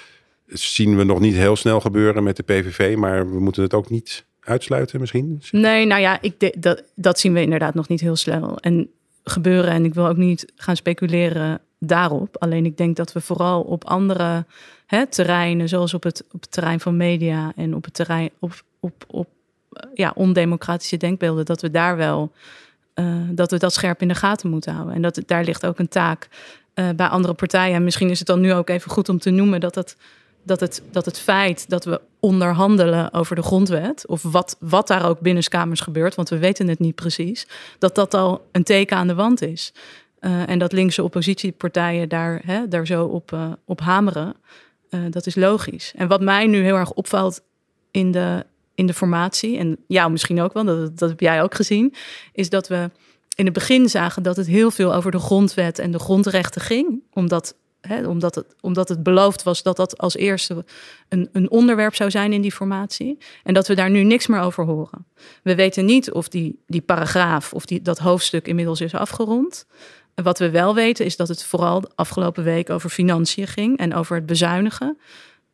Zien 0.48 0.98
we 0.98 1.04
nog 1.04 1.20
niet 1.20 1.36
heel 1.36 1.56
snel 1.56 1.80
gebeuren 1.80 2.24
met 2.24 2.36
de 2.36 2.44
PVV, 2.44 2.96
maar 2.96 3.32
we 3.32 3.39
moeten 3.39 3.63
het 3.63 3.74
ook 3.74 3.89
niet 3.89 4.25
uitsluiten 4.50 5.00
misschien? 5.00 5.41
Nee, 5.51 5.86
nou 5.86 6.01
ja, 6.01 6.22
ik 6.22 6.62
dat, 6.62 6.84
dat 6.96 7.20
zien 7.20 7.34
we 7.34 7.41
inderdaad 7.41 7.74
nog 7.74 7.88
niet 7.88 8.01
heel 8.01 8.15
snel. 8.15 8.58
En 8.58 8.89
gebeuren. 9.29 9.72
En 9.72 9.86
ik 9.86 9.94
wil 9.94 10.08
ook 10.08 10.18
niet 10.18 10.51
gaan 10.56 10.75
speculeren 10.75 11.62
daarop. 11.79 12.38
Alleen 12.38 12.65
ik 12.65 12.77
denk 12.77 12.96
dat 12.96 13.12
we 13.12 13.22
vooral 13.22 13.62
op 13.62 13.86
andere 13.86 14.46
hè, 14.86 15.08
terreinen, 15.08 15.70
zoals 15.70 15.94
op 15.94 16.03
het, 16.03 16.24
op 16.32 16.41
het 16.41 16.51
terrein 16.51 16.79
van 16.79 16.98
media 16.98 17.51
en 17.56 17.75
op 17.75 17.84
het 17.84 17.94
terrein 17.94 18.29
op, 18.39 18.63
op, 18.79 19.03
op 19.08 19.27
ja, 19.94 20.12
ondemocratische 20.15 20.98
denkbeelden, 20.98 21.46
dat 21.46 21.62
we 21.62 21.72
daar 21.72 21.98
wel 21.98 22.32
uh, 22.96 23.15
dat 23.32 23.51
we 23.51 23.58
dat 23.58 23.74
scherp 23.74 24.01
in 24.01 24.08
de 24.08 24.15
gaten 24.15 24.50
moeten 24.50 24.74
houden. 24.74 24.96
En 24.96 25.01
dat 25.01 25.22
daar 25.25 25.44
ligt 25.44 25.65
ook 25.65 25.79
een 25.79 25.88
taak 25.88 26.27
uh, 26.75 26.89
bij 26.96 27.08
andere 27.08 27.34
partijen. 27.34 27.75
En 27.75 27.84
misschien 27.84 28.10
is 28.10 28.20
het 28.20 28.27
dan 28.27 28.39
nu 28.39 28.53
ook 28.53 28.70
even 28.70 28.91
goed 28.91 29.10
om 29.10 29.20
te 29.20 29.29
noemen 29.29 29.60
dat 29.60 29.75
het 29.75 29.98
dat 30.50 30.60
het, 30.60 30.82
dat 30.91 31.06
het 31.06 31.20
feit 31.20 31.70
dat 31.70 31.86
we 31.86 32.01
onderhandelen 32.20 33.13
over 33.13 33.36
de 33.36 33.41
grondwet, 33.41 34.08
of 34.08 34.22
wat, 34.22 34.56
wat 34.60 34.88
daar 34.88 35.10
ook 35.10 35.20
binnenskamers 35.20 35.79
gebeurt, 35.79 36.15
want 36.15 36.29
we 36.29 36.38
weten 36.38 36.68
het 36.68 36.79
niet 36.79 36.96
precies, 36.96 37.48
dat 37.79 37.96
dat 37.96 38.13
al 38.13 38.48
een 38.51 38.63
teken 38.63 38.98
aan 38.98 39.08
de 39.08 39.15
wand 39.15 39.41
is. 39.41 39.74
Uh, 40.22 40.50
en 40.50 40.60
dat 40.60 40.72
linkse 40.72 41.03
oppositiepartijen 41.03 42.10
daar, 42.10 42.41
hè, 42.46 42.68
daar 42.68 42.86
zo 42.86 43.06
op, 43.06 43.32
uh, 43.32 43.51
op 43.65 43.79
hameren, 43.79 44.36
uh, 44.89 45.00
dat 45.10 45.25
is 45.25 45.36
logisch. 45.36 45.94
En 45.96 46.08
wat 46.08 46.22
mij 46.22 46.46
nu 46.46 46.63
heel 46.63 46.75
erg 46.75 46.91
opvalt 46.91 47.41
in 47.91 48.12
de, 48.12 48.46
in 48.75 48.86
de 48.86 48.94
formatie, 48.94 49.58
en 49.58 49.77
jou 49.88 50.12
misschien 50.12 50.41
ook 50.41 50.53
wel, 50.53 50.63
dat, 50.63 50.98
dat 50.98 51.10
heb 51.10 51.20
jij 51.20 51.44
ook 51.44 51.56
gezien, 51.56 51.94
is 52.34 52.50
dat 52.50 52.68
we 52.68 52.89
in 53.36 53.46
het 53.46 53.53
begin 53.53 53.89
zagen 53.89 54.24
dat 54.24 54.36
het 54.36 54.48
heel 54.48 54.72
veel 54.72 54.94
over 54.94 55.12
de 55.12 55.20
grondwet 55.20 55.79
en 55.79 55.91
de 55.91 56.00
grondrechten 56.00 56.62
ging, 56.62 57.03
omdat 57.13 57.56
omdat, 58.06 58.36
het, 58.36 58.56
omdat 58.62 58.90
het 58.90 59.04
beloofd 59.04 59.44
was 59.44 59.64
dat 59.64 59.78
dat 59.78 59.98
als 59.98 60.16
eerste 60.16 60.66
een, 61.10 61.30
een 61.32 61.50
onderwerp 61.50 61.96
zou 61.96 62.12
zijn 62.12 62.34
in 62.34 62.42
die 62.42 62.52
formatie. 62.52 63.18
En 63.44 63.54
dat 63.54 63.68
we 63.68 63.76
daar 63.76 63.90
nu 63.90 64.04
niks 64.04 64.28
meer 64.28 64.40
over 64.40 64.66
horen. 64.66 65.06
We 65.44 65.56
weten 65.56 65.86
niet 65.86 66.12
of 66.12 66.28
die, 66.28 66.60
die 66.68 66.82
paragraaf 66.82 67.54
of 67.54 67.66
die, 67.66 67.82
dat 67.82 67.98
hoofdstuk 68.00 68.48
inmiddels 68.48 68.82
is 68.82 68.94
afgerond. 68.94 69.66
En 70.14 70.24
wat 70.24 70.40
we 70.40 70.50
wel 70.50 70.76
weten 70.76 71.06
is 71.06 71.16
dat 71.16 71.28
het 71.28 71.44
vooral 71.44 71.82
de 71.82 71.90
afgelopen 71.96 72.44
week 72.44 72.70
over 72.70 72.90
financiën 72.90 73.48
ging 73.48 73.78
en 73.78 73.94
over 73.94 74.16
het 74.16 74.26
bezuinigen. 74.26 74.98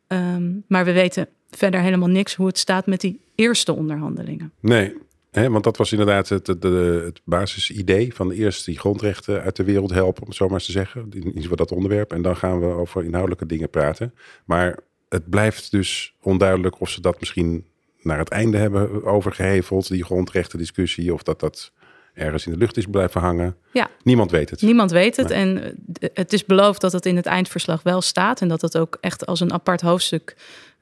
Um, 0.08 0.64
maar 0.68 0.86
we 0.86 0.92
weten 0.92 1.28
verder 1.50 1.82
helemaal 1.82 2.10
niks 2.10 2.36
hoe 2.36 2.48
het 2.48 2.58
staat 2.58 2.86
met 2.86 3.02
die 3.02 3.22
eerste 3.36 3.74
onderhandelingen. 3.74 4.52
Nee, 4.60 4.94
want 5.36 5.64
dat 5.64 5.78
was 5.78 5.92
inderdaad 5.92 6.30
het, 6.30 6.48
het, 6.48 6.64
het, 6.64 7.22
basisidee 7.24 8.14
van 8.16 8.32
eerst 8.32 8.66
die 8.66 8.80
grondrechten 8.80 9.42
uit 9.42 9.56
de 9.56 9.64
wereld 9.64 9.92
helpen, 9.92 10.22
om 10.22 10.28
het 10.28 10.38
zo 10.38 10.46
maar 10.46 10.54
eens 10.54 10.66
te 10.66 10.72
zeggen. 10.72 11.02
In 11.02 11.26
ieder 11.26 11.42
geval 11.42 11.56
dat 11.56 11.72
onderwerp. 11.72 12.14
En 12.14 12.22
dan 12.22 12.38
gaan 12.38 12.60
we 12.60 12.66
over 12.66 13.04
inhoudelijke 13.04 13.46
dingen 13.46 13.70
praten. 13.70 14.14
Maar 14.46 14.80
het 15.10 15.30
blijft 15.30 15.72
dus 15.72 16.16
onduidelijk 16.22 16.82
of 16.82 16.90
ze 16.90 17.02
dat 17.02 17.20
misschien 17.20 17.66
naar 18.02 18.18
het 18.18 18.30
einde 18.30 18.58
hebben 18.58 19.04
overgeheveld, 19.04 19.88
die 19.88 20.04
grondrechten 20.04 20.60
discussie, 20.60 21.14
of 21.14 21.24
dat 21.24 21.40
dat 21.40 21.72
ergens 22.14 22.46
in 22.46 22.52
de 22.52 22.58
lucht 22.58 22.78
is 22.78 22.86
blijven 22.86 23.22
hangen. 23.22 23.56
Ja. 23.72 23.90
Niemand 24.04 24.32
weet 24.32 24.50
het. 24.50 24.62
Niemand 24.62 24.92
weet 24.92 25.16
het. 25.16 25.32
En 25.32 25.64
eh, 26.00 26.10
het 26.14 26.34
is 26.34 26.46
beloofd 26.46 26.82
dat 26.82 26.92
het 26.92 27.06
in 27.06 27.16
het 27.16 27.26
eindverslag 27.26 27.84
wel 27.84 28.02
staat 28.02 28.42
en 28.42 28.48
dat 28.48 28.62
het 28.62 28.78
ook 28.78 28.98
echt 29.02 29.26
als 29.26 29.40
een 29.40 29.54
apart 29.54 29.82
hoofdstuk 29.82 30.36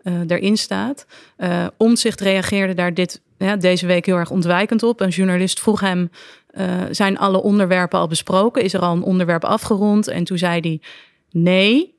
uh, 0.04 0.20
erin 0.28 0.58
staat. 0.58 1.06
Uh, 1.38 1.68
Omzicht 1.78 2.22
reageerde 2.22 2.74
daar 2.74 2.94
dit, 2.94 3.22
ja, 3.38 3.56
deze 3.56 3.86
week 3.86 4.06
heel 4.06 4.18
erg 4.18 4.30
ontwijkend 4.30 4.84
op. 4.84 5.00
Een 5.00 5.10
journalist 5.10 5.60
vroeg 5.60 5.80
hem: 5.80 6.10
uh, 6.58 6.82
zijn 6.92 7.18
alle 7.18 7.42
onderwerpen 7.42 8.00
al 8.00 8.08
besproken? 8.08 8.64
Is 8.64 8.74
er 8.74 8.80
al 8.80 8.96
een 8.96 9.04
onderwerp 9.04 9.46
afgerond? 9.46 10.08
En 10.08 10.24
toen 10.24 10.38
zei 10.38 10.60
hij: 10.60 10.82
nee. 11.32 11.92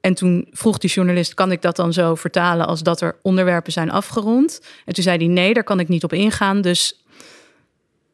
En 0.00 0.14
toen 0.14 0.46
vroeg 0.50 0.78
die 0.78 0.90
journalist: 0.90 1.34
kan 1.34 1.52
ik 1.52 1.62
dat 1.62 1.76
dan 1.76 1.92
zo 1.92 2.14
vertalen 2.14 2.66
als 2.66 2.82
dat 2.82 3.00
er 3.00 3.18
onderwerpen 3.22 3.72
zijn 3.72 3.90
afgerond? 3.90 4.60
En 4.84 4.94
toen 4.94 5.04
zei 5.04 5.16
hij: 5.16 5.26
nee, 5.26 5.54
daar 5.54 5.64
kan 5.64 5.80
ik 5.80 5.88
niet 5.88 6.04
op 6.04 6.12
ingaan. 6.12 6.60
Dus 6.60 7.04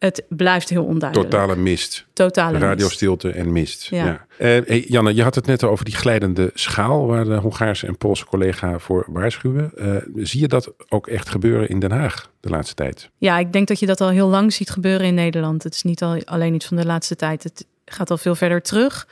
het 0.03 0.25
blijft 0.29 0.69
heel 0.69 0.85
onduidelijk. 0.85 1.31
Totale 1.31 1.57
mist. 1.57 2.07
Totale 2.13 2.59
Radiostilte 2.59 3.31
en 3.31 3.53
mist. 3.53 3.83
Ja. 3.83 4.05
ja. 4.05 4.13
Uh, 4.13 4.67
hey, 4.67 4.85
Janne, 4.89 5.15
je 5.15 5.23
had 5.23 5.35
het 5.35 5.47
net 5.47 5.65
over 5.65 5.85
die 5.85 5.95
glijdende 5.95 6.51
schaal... 6.55 7.07
waar 7.07 7.25
de 7.25 7.35
Hongaarse 7.35 7.87
en 7.87 7.97
Poolse 7.97 8.25
collega 8.25 8.79
voor 8.79 9.07
waarschuwen. 9.09 9.73
Uh, 9.77 9.97
zie 10.15 10.41
je 10.41 10.49
dat 10.49 10.73
ook 10.89 11.07
echt 11.07 11.29
gebeuren 11.29 11.69
in 11.69 11.79
Den 11.79 11.91
Haag 11.91 12.31
de 12.41 12.49
laatste 12.49 12.75
tijd? 12.75 13.11
Ja, 13.19 13.39
ik 13.39 13.53
denk 13.53 13.69
dat 13.69 13.79
je 13.79 13.87
dat 13.87 14.01
al 14.01 14.11
heel 14.11 14.29
lang 14.29 14.53
ziet 14.53 14.71
gebeuren 14.71 15.07
in 15.07 15.15
Nederland. 15.15 15.63
Het 15.63 15.75
is 15.75 15.83
niet 15.83 16.03
al, 16.03 16.25
alleen 16.25 16.55
iets 16.55 16.67
van 16.67 16.77
de 16.77 16.87
laatste 16.87 17.17
tijd. 17.17 17.43
Het 17.43 17.67
gaat 17.85 18.11
al 18.11 18.19
veel 18.19 18.35
verder 18.35 18.63
terug. 18.63 19.09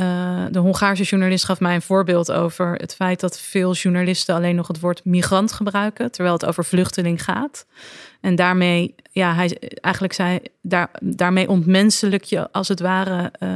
Uh, 0.00 0.44
de 0.50 0.58
Hongaarse 0.58 1.02
journalist 1.02 1.44
gaf 1.44 1.60
mij 1.60 1.74
een 1.74 1.82
voorbeeld 1.82 2.32
over 2.32 2.74
het 2.74 2.94
feit 2.94 3.20
dat 3.20 3.40
veel 3.40 3.72
journalisten 3.72 4.34
alleen 4.34 4.56
nog 4.56 4.66
het 4.66 4.80
woord 4.80 5.04
migrant 5.04 5.52
gebruiken, 5.52 6.10
terwijl 6.10 6.34
het 6.34 6.46
over 6.46 6.64
vluchteling 6.64 7.24
gaat. 7.24 7.66
En 8.20 8.34
daarmee, 8.34 8.94
ja, 9.12 9.34
hij 9.34 9.58
eigenlijk 9.80 10.14
zei, 10.14 10.38
daar, 10.62 10.88
daarmee 11.00 11.48
ontmenselijk 11.48 12.24
je 12.24 12.52
als 12.52 12.68
het 12.68 12.80
ware 12.80 13.32
uh, 13.42 13.48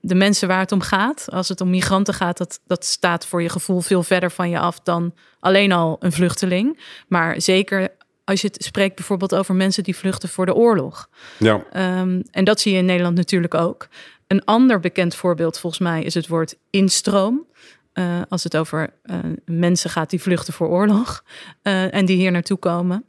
de 0.00 0.14
mensen 0.14 0.48
waar 0.48 0.58
het 0.58 0.72
om 0.72 0.80
gaat. 0.80 1.26
Als 1.30 1.48
het 1.48 1.60
om 1.60 1.70
migranten 1.70 2.14
gaat, 2.14 2.38
dat, 2.38 2.60
dat 2.66 2.84
staat 2.84 3.26
voor 3.26 3.42
je 3.42 3.48
gevoel 3.48 3.80
veel 3.80 4.02
verder 4.02 4.30
van 4.30 4.50
je 4.50 4.58
af 4.58 4.80
dan 4.80 5.14
alleen 5.40 5.72
al 5.72 5.96
een 6.00 6.12
vluchteling. 6.12 6.80
Maar 7.08 7.40
zeker 7.40 7.88
als 8.24 8.40
je 8.40 8.46
het 8.46 8.64
spreekt 8.64 8.96
bijvoorbeeld 8.96 9.34
over 9.34 9.54
mensen 9.54 9.82
die 9.82 9.96
vluchten 9.96 10.28
voor 10.28 10.46
de 10.46 10.54
oorlog. 10.54 11.08
Ja. 11.38 11.54
Um, 12.00 12.22
en 12.30 12.44
dat 12.44 12.60
zie 12.60 12.72
je 12.72 12.78
in 12.78 12.84
Nederland 12.84 13.16
natuurlijk 13.16 13.54
ook. 13.54 13.88
Een 14.32 14.44
ander 14.44 14.80
bekend 14.80 15.14
voorbeeld 15.14 15.58
volgens 15.58 15.82
mij 15.82 16.02
is 16.02 16.14
het 16.14 16.28
woord 16.28 16.56
instroom. 16.70 17.46
Uh, 17.94 18.20
als 18.28 18.44
het 18.44 18.56
over 18.56 18.92
uh, 19.04 19.18
mensen 19.44 19.90
gaat 19.90 20.10
die 20.10 20.20
vluchten 20.20 20.52
voor 20.52 20.68
oorlog 20.68 21.24
uh, 21.62 21.94
en 21.94 22.04
die 22.04 22.16
hier 22.16 22.30
naartoe 22.30 22.58
komen. 22.58 23.04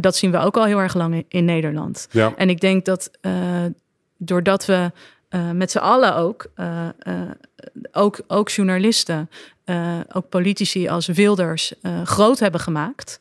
dat 0.00 0.16
zien 0.16 0.30
we 0.30 0.38
ook 0.38 0.56
al 0.56 0.64
heel 0.64 0.78
erg 0.78 0.94
lang 0.94 1.14
in, 1.14 1.24
in 1.28 1.44
Nederland. 1.44 2.08
Ja. 2.10 2.32
En 2.36 2.48
ik 2.48 2.60
denk 2.60 2.84
dat 2.84 3.10
doordat 4.18 4.66
we 4.66 4.90
met 5.52 5.70
z'n 5.70 5.78
allen 5.78 6.16
ook, 6.16 6.46
ook, 7.92 8.20
ook 8.26 8.48
journalisten, 8.48 9.30
ook 10.12 10.28
politici 10.28 10.88
als 10.88 11.06
Wilders 11.06 11.74
groot 12.04 12.38
hebben 12.38 12.60
gemaakt 12.60 13.18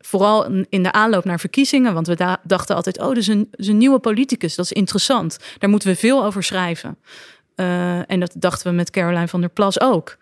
vooral 0.00 0.64
in 0.68 0.82
de 0.82 0.92
aanloop 0.92 1.24
naar 1.24 1.40
verkiezingen, 1.40 1.94
want 1.94 2.06
we 2.06 2.38
dachten 2.42 2.76
altijd: 2.76 2.98
oh, 2.98 3.06
dat 3.06 3.16
is 3.16 3.28
een, 3.28 3.48
nieuwe 3.56 3.98
politicus, 3.98 4.54
dat 4.54 4.64
is 4.64 4.72
interessant. 4.72 5.38
Daar 5.58 5.70
moeten 5.70 5.88
we 5.88 5.96
veel 5.96 6.24
over 6.24 6.42
schrijven. 6.42 6.98
Uh, 7.56 8.10
en 8.10 8.20
dat 8.20 8.32
dachten 8.36 8.70
we 8.70 8.76
met 8.76 8.90
Caroline 8.90 9.28
van 9.28 9.40
der 9.40 9.50
Plas 9.50 9.80
ook. 9.80 10.16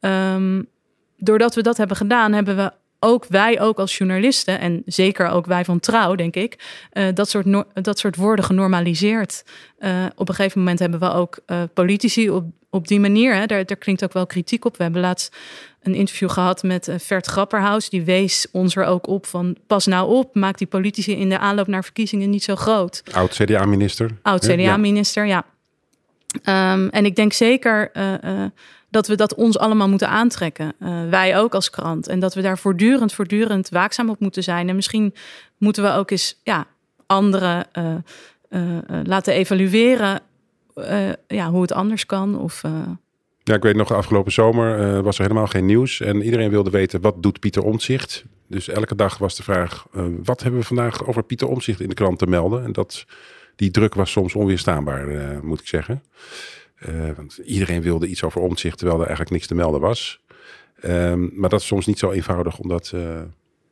Um, 0.00 0.68
doordat 1.16 1.54
we 1.54 1.62
dat 1.62 1.76
hebben 1.76 1.96
gedaan, 1.96 2.32
hebben 2.32 2.56
we 2.56 2.72
ook 3.00 3.26
wij 3.28 3.60
ook 3.60 3.78
als 3.78 3.96
journalisten 3.96 4.60
en 4.60 4.82
zeker 4.86 5.28
ook 5.28 5.46
wij 5.46 5.64
van 5.64 5.80
Trouw, 5.80 6.14
denk 6.14 6.34
ik, 6.34 6.58
uh, 6.92 7.04
dat, 7.14 7.28
soort 7.28 7.44
no 7.44 7.64
dat 7.74 7.98
soort 7.98 8.16
woorden 8.16 8.44
genormaliseerd. 8.44 9.44
Uh, 9.78 10.04
op 10.14 10.28
een 10.28 10.34
gegeven 10.34 10.58
moment 10.58 10.78
hebben 10.78 11.00
we 11.00 11.12
ook 11.12 11.38
uh, 11.46 11.62
politici 11.74 12.30
op, 12.30 12.44
op 12.70 12.88
die 12.88 13.00
manier, 13.00 13.34
hè, 13.34 13.46
daar, 13.46 13.66
daar 13.66 13.76
klinkt 13.76 14.04
ook 14.04 14.12
wel 14.12 14.26
kritiek 14.26 14.64
op. 14.64 14.76
We 14.76 14.82
hebben 14.82 15.00
laatst 15.00 15.36
een 15.82 15.94
interview 15.94 16.30
gehad 16.30 16.62
met 16.62 16.90
Vert 16.96 17.26
Grapperhaus. 17.26 17.88
Die 17.88 18.04
wees 18.04 18.46
ons 18.52 18.76
er 18.76 18.84
ook 18.84 19.06
op 19.06 19.26
van 19.26 19.56
pas 19.66 19.86
nou 19.86 20.14
op, 20.16 20.34
maak 20.34 20.58
die 20.58 20.66
politici 20.66 21.12
in 21.12 21.28
de 21.28 21.38
aanloop 21.38 21.66
naar 21.66 21.84
verkiezingen 21.84 22.30
niet 22.30 22.44
zo 22.44 22.56
groot. 22.56 23.02
Oud 23.12 23.34
CDA-minister. 23.34 24.10
Oud 24.22 24.46
CDA-minister, 24.46 25.26
ja. 25.26 25.44
ja. 26.42 26.72
Um, 26.72 26.88
en 26.88 27.04
ik 27.04 27.16
denk 27.16 27.32
zeker 27.32 27.90
dat 28.90 29.06
we 29.06 29.14
dat 29.14 29.34
ons 29.34 29.58
allemaal 29.58 29.88
moeten 29.88 30.08
aantrekken. 30.08 30.72
Uh, 30.80 31.08
wij 31.10 31.38
ook 31.38 31.54
als 31.54 31.70
krant. 31.70 32.08
En 32.08 32.20
dat 32.20 32.34
we 32.34 32.42
daar 32.42 32.58
voortdurend, 32.58 33.12
voortdurend 33.12 33.68
waakzaam 33.68 34.10
op 34.10 34.20
moeten 34.20 34.42
zijn. 34.42 34.68
En 34.68 34.76
misschien 34.76 35.14
moeten 35.58 35.82
we 35.82 35.92
ook 35.92 36.10
eens 36.10 36.40
ja, 36.42 36.66
anderen 37.06 37.66
uh, 37.78 37.94
uh, 38.50 38.78
laten 39.04 39.32
evalueren 39.32 40.20
ja, 41.26 41.50
hoe 41.50 41.62
het 41.62 41.72
anders 41.72 42.06
kan. 42.06 42.38
Of, 42.38 42.62
Ja, 43.44 43.54
ik 43.54 43.62
weet 43.62 43.76
nog, 43.76 43.92
afgelopen 43.92 44.32
zomer 44.32 45.02
was 45.02 45.16
er 45.16 45.22
helemaal 45.22 45.46
geen 45.46 45.66
nieuws. 45.66 46.00
En 46.00 46.22
iedereen 46.22 46.50
wilde 46.50 46.70
weten, 46.70 47.00
wat 47.00 47.22
doet 47.22 47.40
Pieter 47.40 47.62
Omtzigt? 47.62 48.24
Dus 48.46 48.68
elke 48.68 48.94
dag 48.94 49.18
was 49.18 49.36
de 49.36 49.42
vraag, 49.42 49.86
wat 50.24 50.42
hebben 50.42 50.60
we 50.60 50.66
vandaag 50.66 51.06
over 51.06 51.22
Pieter 51.22 51.48
Omtzigt 51.48 51.80
in 51.80 51.88
de 51.88 51.94
krant 51.94 52.18
te 52.18 52.26
melden? 52.26 52.64
En 52.64 52.72
dat 52.72 53.04
die 53.56 53.70
druk 53.70 53.94
was 53.94 54.10
soms 54.10 54.34
onweerstaanbaar, 54.34 55.06
moet 55.42 55.60
ik 55.60 55.66
zeggen. 55.66 56.02
Uh, 56.86 57.10
want 57.16 57.36
iedereen 57.36 57.82
wilde 57.82 58.06
iets 58.06 58.22
over 58.22 58.40
omzicht, 58.40 58.78
terwijl 58.78 58.98
er 58.98 59.06
eigenlijk 59.06 59.36
niks 59.36 59.46
te 59.46 59.54
melden 59.54 59.80
was. 59.80 60.20
Um, 60.84 61.30
maar 61.34 61.50
dat 61.50 61.60
is 61.60 61.66
soms 61.66 61.86
niet 61.86 61.98
zo 61.98 62.10
eenvoudig 62.10 62.58
om 62.58 62.68
dat... 62.68 62.92
Uh, 62.94 63.20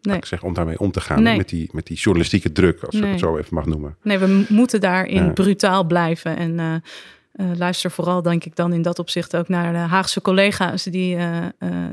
nee. 0.02 0.16
ik 0.16 0.24
zeg, 0.24 0.42
om 0.42 0.54
daarmee 0.54 0.78
om 0.78 0.90
te 0.90 1.00
gaan 1.00 1.22
nee. 1.22 1.36
met, 1.36 1.48
die, 1.48 1.68
met 1.72 1.86
die 1.86 1.96
journalistieke 1.96 2.52
druk, 2.52 2.82
als 2.82 2.94
nee. 2.94 3.02
ik 3.02 3.10
het 3.10 3.20
zo 3.20 3.36
even 3.36 3.54
mag 3.54 3.66
noemen. 3.66 3.96
Nee, 4.02 4.18
we 4.18 4.46
moeten 4.48 4.80
daarin 4.80 5.32
brutaal 5.32 5.84
blijven. 5.84 6.36
En 6.36 6.82
uh, 7.32 7.50
luister 7.56 7.90
vooral, 7.90 8.22
denk 8.22 8.44
ik, 8.44 8.56
dan 8.56 8.72
in 8.72 8.82
dat 8.82 8.98
opzicht 8.98 9.36
ook 9.36 9.48
naar 9.48 9.72
de 9.72 9.78
Haagse 9.78 10.20
collega's 10.20 10.84
die, 10.84 11.18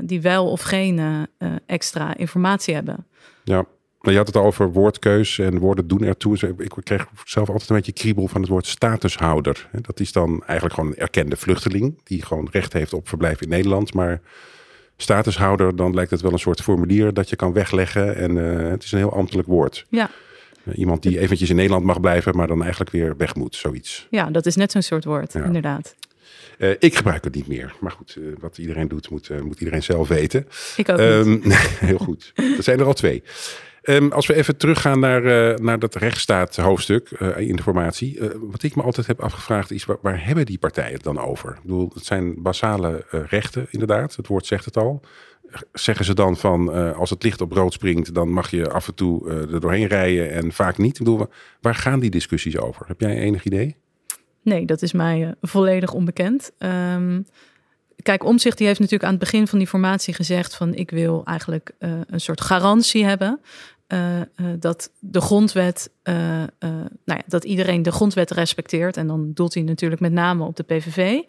die 0.00 0.20
wel 0.20 0.50
of 0.50 0.60
geen 0.60 1.26
extra 1.66 2.16
informatie 2.16 2.74
hebben. 2.74 3.06
Ja, 3.44 3.66
je 4.12 4.18
had 4.18 4.26
het 4.26 4.36
al 4.36 4.44
over 4.44 4.72
woordkeus 4.72 5.38
en 5.38 5.58
woorden 5.58 5.88
doen 5.88 6.02
ertoe. 6.02 6.54
Ik 6.58 6.72
kreeg 6.82 7.06
zelf 7.24 7.48
altijd 7.48 7.70
een 7.70 7.76
beetje 7.76 7.92
kriebel 7.92 8.28
van 8.28 8.40
het 8.40 8.50
woord 8.50 8.66
statushouder. 8.66 9.68
Dat 9.72 10.00
is 10.00 10.12
dan 10.12 10.42
eigenlijk 10.46 10.74
gewoon 10.74 10.90
een 10.90 10.98
erkende 10.98 11.36
vluchteling 11.36 12.00
die 12.04 12.22
gewoon 12.22 12.48
recht 12.50 12.72
heeft 12.72 12.92
op 12.92 13.08
verblijf 13.08 13.40
in 13.40 13.48
Nederland. 13.48 13.94
Maar 13.94 14.20
statushouder, 14.96 15.76
dan 15.76 15.94
lijkt 15.94 16.10
het 16.10 16.20
wel 16.20 16.32
een 16.32 16.38
soort 16.38 16.62
formulier 16.62 17.14
dat 17.14 17.28
je 17.28 17.36
kan 17.36 17.52
wegleggen. 17.52 18.16
En 18.16 18.36
uh, 18.36 18.70
het 18.70 18.82
is 18.82 18.92
een 18.92 18.98
heel 18.98 19.14
ambtelijk 19.14 19.48
woord. 19.48 19.86
Ja. 19.88 20.10
Uh, 20.64 20.78
iemand 20.78 21.02
die 21.02 21.18
eventjes 21.18 21.50
in 21.50 21.56
Nederland 21.56 21.84
mag 21.84 22.00
blijven, 22.00 22.36
maar 22.36 22.46
dan 22.46 22.62
eigenlijk 22.62 22.90
weer 22.90 23.16
weg 23.16 23.34
moet, 23.34 23.56
zoiets. 23.56 24.06
Ja, 24.10 24.30
dat 24.30 24.46
is 24.46 24.56
net 24.56 24.72
zo'n 24.72 24.82
soort 24.82 25.04
woord, 25.04 25.32
ja. 25.32 25.44
inderdaad. 25.44 25.94
Uh, 26.58 26.70
ik 26.78 26.96
gebruik 26.96 27.24
het 27.24 27.34
niet 27.34 27.46
meer. 27.46 27.74
Maar 27.80 27.90
goed, 27.90 28.18
wat 28.38 28.58
iedereen 28.58 28.88
doet, 28.88 29.10
moet, 29.10 29.42
moet 29.42 29.58
iedereen 29.58 29.82
zelf 29.82 30.08
weten. 30.08 30.46
Ik 30.76 30.88
ook 30.88 30.98
um, 30.98 31.42
heel 31.90 31.98
goed. 31.98 32.32
er 32.34 32.62
zijn 32.62 32.78
er 32.78 32.86
al 32.86 32.94
twee. 32.94 33.22
Um, 33.84 34.12
als 34.12 34.26
we 34.26 34.34
even 34.34 34.56
teruggaan 34.56 35.00
naar, 35.00 35.24
uh, 35.24 35.56
naar 35.56 35.78
dat 35.78 35.94
rechtsstaat 35.94 36.56
hoofdstuk 36.56 37.10
uh, 37.20 37.38
informatie. 37.38 38.18
Uh, 38.18 38.28
wat 38.40 38.62
ik 38.62 38.76
me 38.76 38.82
altijd 38.82 39.06
heb 39.06 39.20
afgevraagd 39.20 39.70
is, 39.70 39.84
waar, 39.84 40.24
hebben 40.26 40.46
die 40.46 40.58
partijen 40.58 40.92
het 40.92 41.02
dan 41.02 41.18
over? 41.18 41.50
Ik 41.50 41.62
bedoel, 41.62 41.90
het 41.94 42.04
zijn 42.04 42.42
basale 42.42 43.04
rechten 43.10 43.66
inderdaad. 43.70 44.16
Het 44.16 44.26
woord 44.26 44.46
zegt 44.46 44.64
het 44.64 44.76
al. 44.76 45.00
Zeggen 45.72 46.04
ze 46.04 46.14
dan 46.14 46.36
van, 46.36 46.94
als 46.94 47.10
het 47.10 47.22
licht 47.22 47.40
op 47.40 47.52
rood 47.52 47.72
springt, 47.72 48.14
dan 48.14 48.28
mag 48.28 48.50
je 48.50 48.70
af 48.70 48.88
en 48.88 48.94
toe 48.94 49.30
er 49.30 49.60
doorheen 49.60 49.86
rijden 49.86 50.30
en 50.30 50.52
vaak 50.52 50.78
niet? 50.78 50.98
Ik 50.98 51.04
bedoel, 51.04 51.26
waar 51.60 51.74
gaan 51.74 52.00
die 52.00 52.10
discussies 52.10 52.58
over? 52.58 52.86
Heb 52.86 53.00
jij 53.00 53.16
enig 53.16 53.44
idee? 53.44 53.76
Nee, 54.42 54.66
dat 54.66 54.82
is 54.82 54.92
mij 54.92 55.34
volledig 55.40 55.92
onbekend. 55.92 56.50
Um, 56.58 57.26
kijk, 58.02 58.24
Omzicht 58.24 58.58
die 58.58 58.66
heeft 58.66 58.80
natuurlijk 58.80 59.04
aan 59.10 59.16
het 59.16 59.30
begin 59.30 59.46
van 59.46 59.58
die 59.58 59.68
formatie 59.68 60.14
gezegd 60.14 60.54
van 60.54 60.74
ik 60.74 60.90
wil 60.90 61.22
eigenlijk 61.24 61.72
een 61.78 62.20
soort 62.20 62.40
garantie 62.40 63.04
hebben 63.04 63.40
uh, 63.88 64.16
uh, 64.16 64.24
dat 64.58 64.90
de 64.98 65.20
grondwet, 65.20 65.90
nou 66.02 66.48
ja, 67.04 67.22
dat 67.26 67.44
iedereen 67.44 67.82
de 67.82 67.92
grondwet 67.92 68.30
respecteert. 68.30 68.96
En 68.96 69.06
dan 69.06 69.30
doelt 69.34 69.54
hij 69.54 69.62
natuurlijk 69.62 70.00
met 70.00 70.12
name 70.12 70.44
op 70.44 70.56
de 70.56 70.62
PVV. 70.62 71.20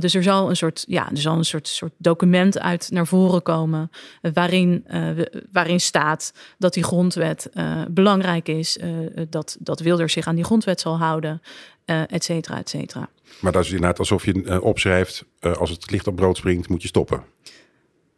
dus 0.00 0.14
er 0.14 0.22
zal 0.22 0.48
een 0.48 0.56
soort, 0.56 0.84
ja, 0.86 1.10
er 1.10 1.18
zal 1.18 1.36
een 1.36 1.44
soort, 1.44 1.68
soort 1.68 1.92
document 1.96 2.58
uit 2.58 2.90
naar 2.90 3.06
voren 3.06 3.42
komen. 3.42 3.90
waarin, 4.32 4.86
waarin 5.52 5.80
staat 5.80 6.32
dat 6.58 6.74
die 6.74 6.82
grondwet 6.82 7.50
belangrijk 7.90 8.48
is. 8.48 8.78
dat, 9.28 9.56
dat 9.60 9.80
Wilders 9.80 10.12
zich 10.12 10.26
aan 10.26 10.34
die 10.34 10.44
grondwet 10.44 10.80
zal 10.80 10.98
houden. 10.98 11.42
et 11.84 12.24
cetera, 12.24 12.58
et 12.58 12.68
cetera. 12.68 13.08
Maar 13.40 13.52
dat 13.52 13.64
is 13.64 13.70
inderdaad 13.70 13.98
alsof 13.98 14.24
je 14.24 14.62
opschrijft, 14.62 15.24
als 15.40 15.70
het 15.70 15.90
licht 15.90 16.06
op 16.06 16.16
brood 16.16 16.36
springt, 16.36 16.68
moet 16.68 16.82
je 16.82 16.88
stoppen. 16.88 17.24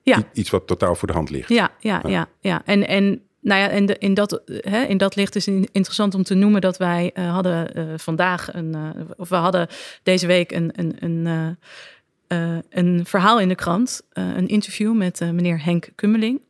Ja. 0.02 0.22
Iets 0.32 0.50
wat 0.50 0.66
totaal 0.66 0.94
voor 0.94 1.08
de 1.08 1.14
hand 1.14 1.30
ligt. 1.30 1.48
Ja, 1.48 1.70
ja, 1.80 2.02
ja. 2.06 2.28
ja. 2.40 2.62
En, 2.64 2.88
en, 2.88 3.22
nou 3.40 3.60
ja, 3.60 3.68
en 3.68 3.86
de, 3.86 3.96
in, 3.98 4.14
dat, 4.14 4.42
hè, 4.46 4.82
in 4.82 4.96
dat 4.96 5.16
licht 5.16 5.36
is 5.36 5.46
interessant 5.48 6.14
om 6.14 6.22
te 6.22 6.34
noemen 6.34 6.60
dat 6.60 6.76
wij 6.76 7.10
uh, 7.14 7.32
hadden 7.32 7.70
vandaag 8.00 8.54
een, 8.54 8.76
of 9.16 9.28
we 9.28 9.36
hadden 9.36 9.68
deze 10.02 10.26
week 10.26 10.52
een, 10.52 10.72
een, 10.76 10.96
een, 11.00 11.56
een 12.70 13.06
verhaal 13.06 13.40
in 13.40 13.48
de 13.48 13.54
krant, 13.54 14.02
een 14.12 14.48
interview 14.48 14.96
met 14.96 15.20
meneer 15.20 15.64
Henk 15.64 15.88
Kummeling. 15.94 16.40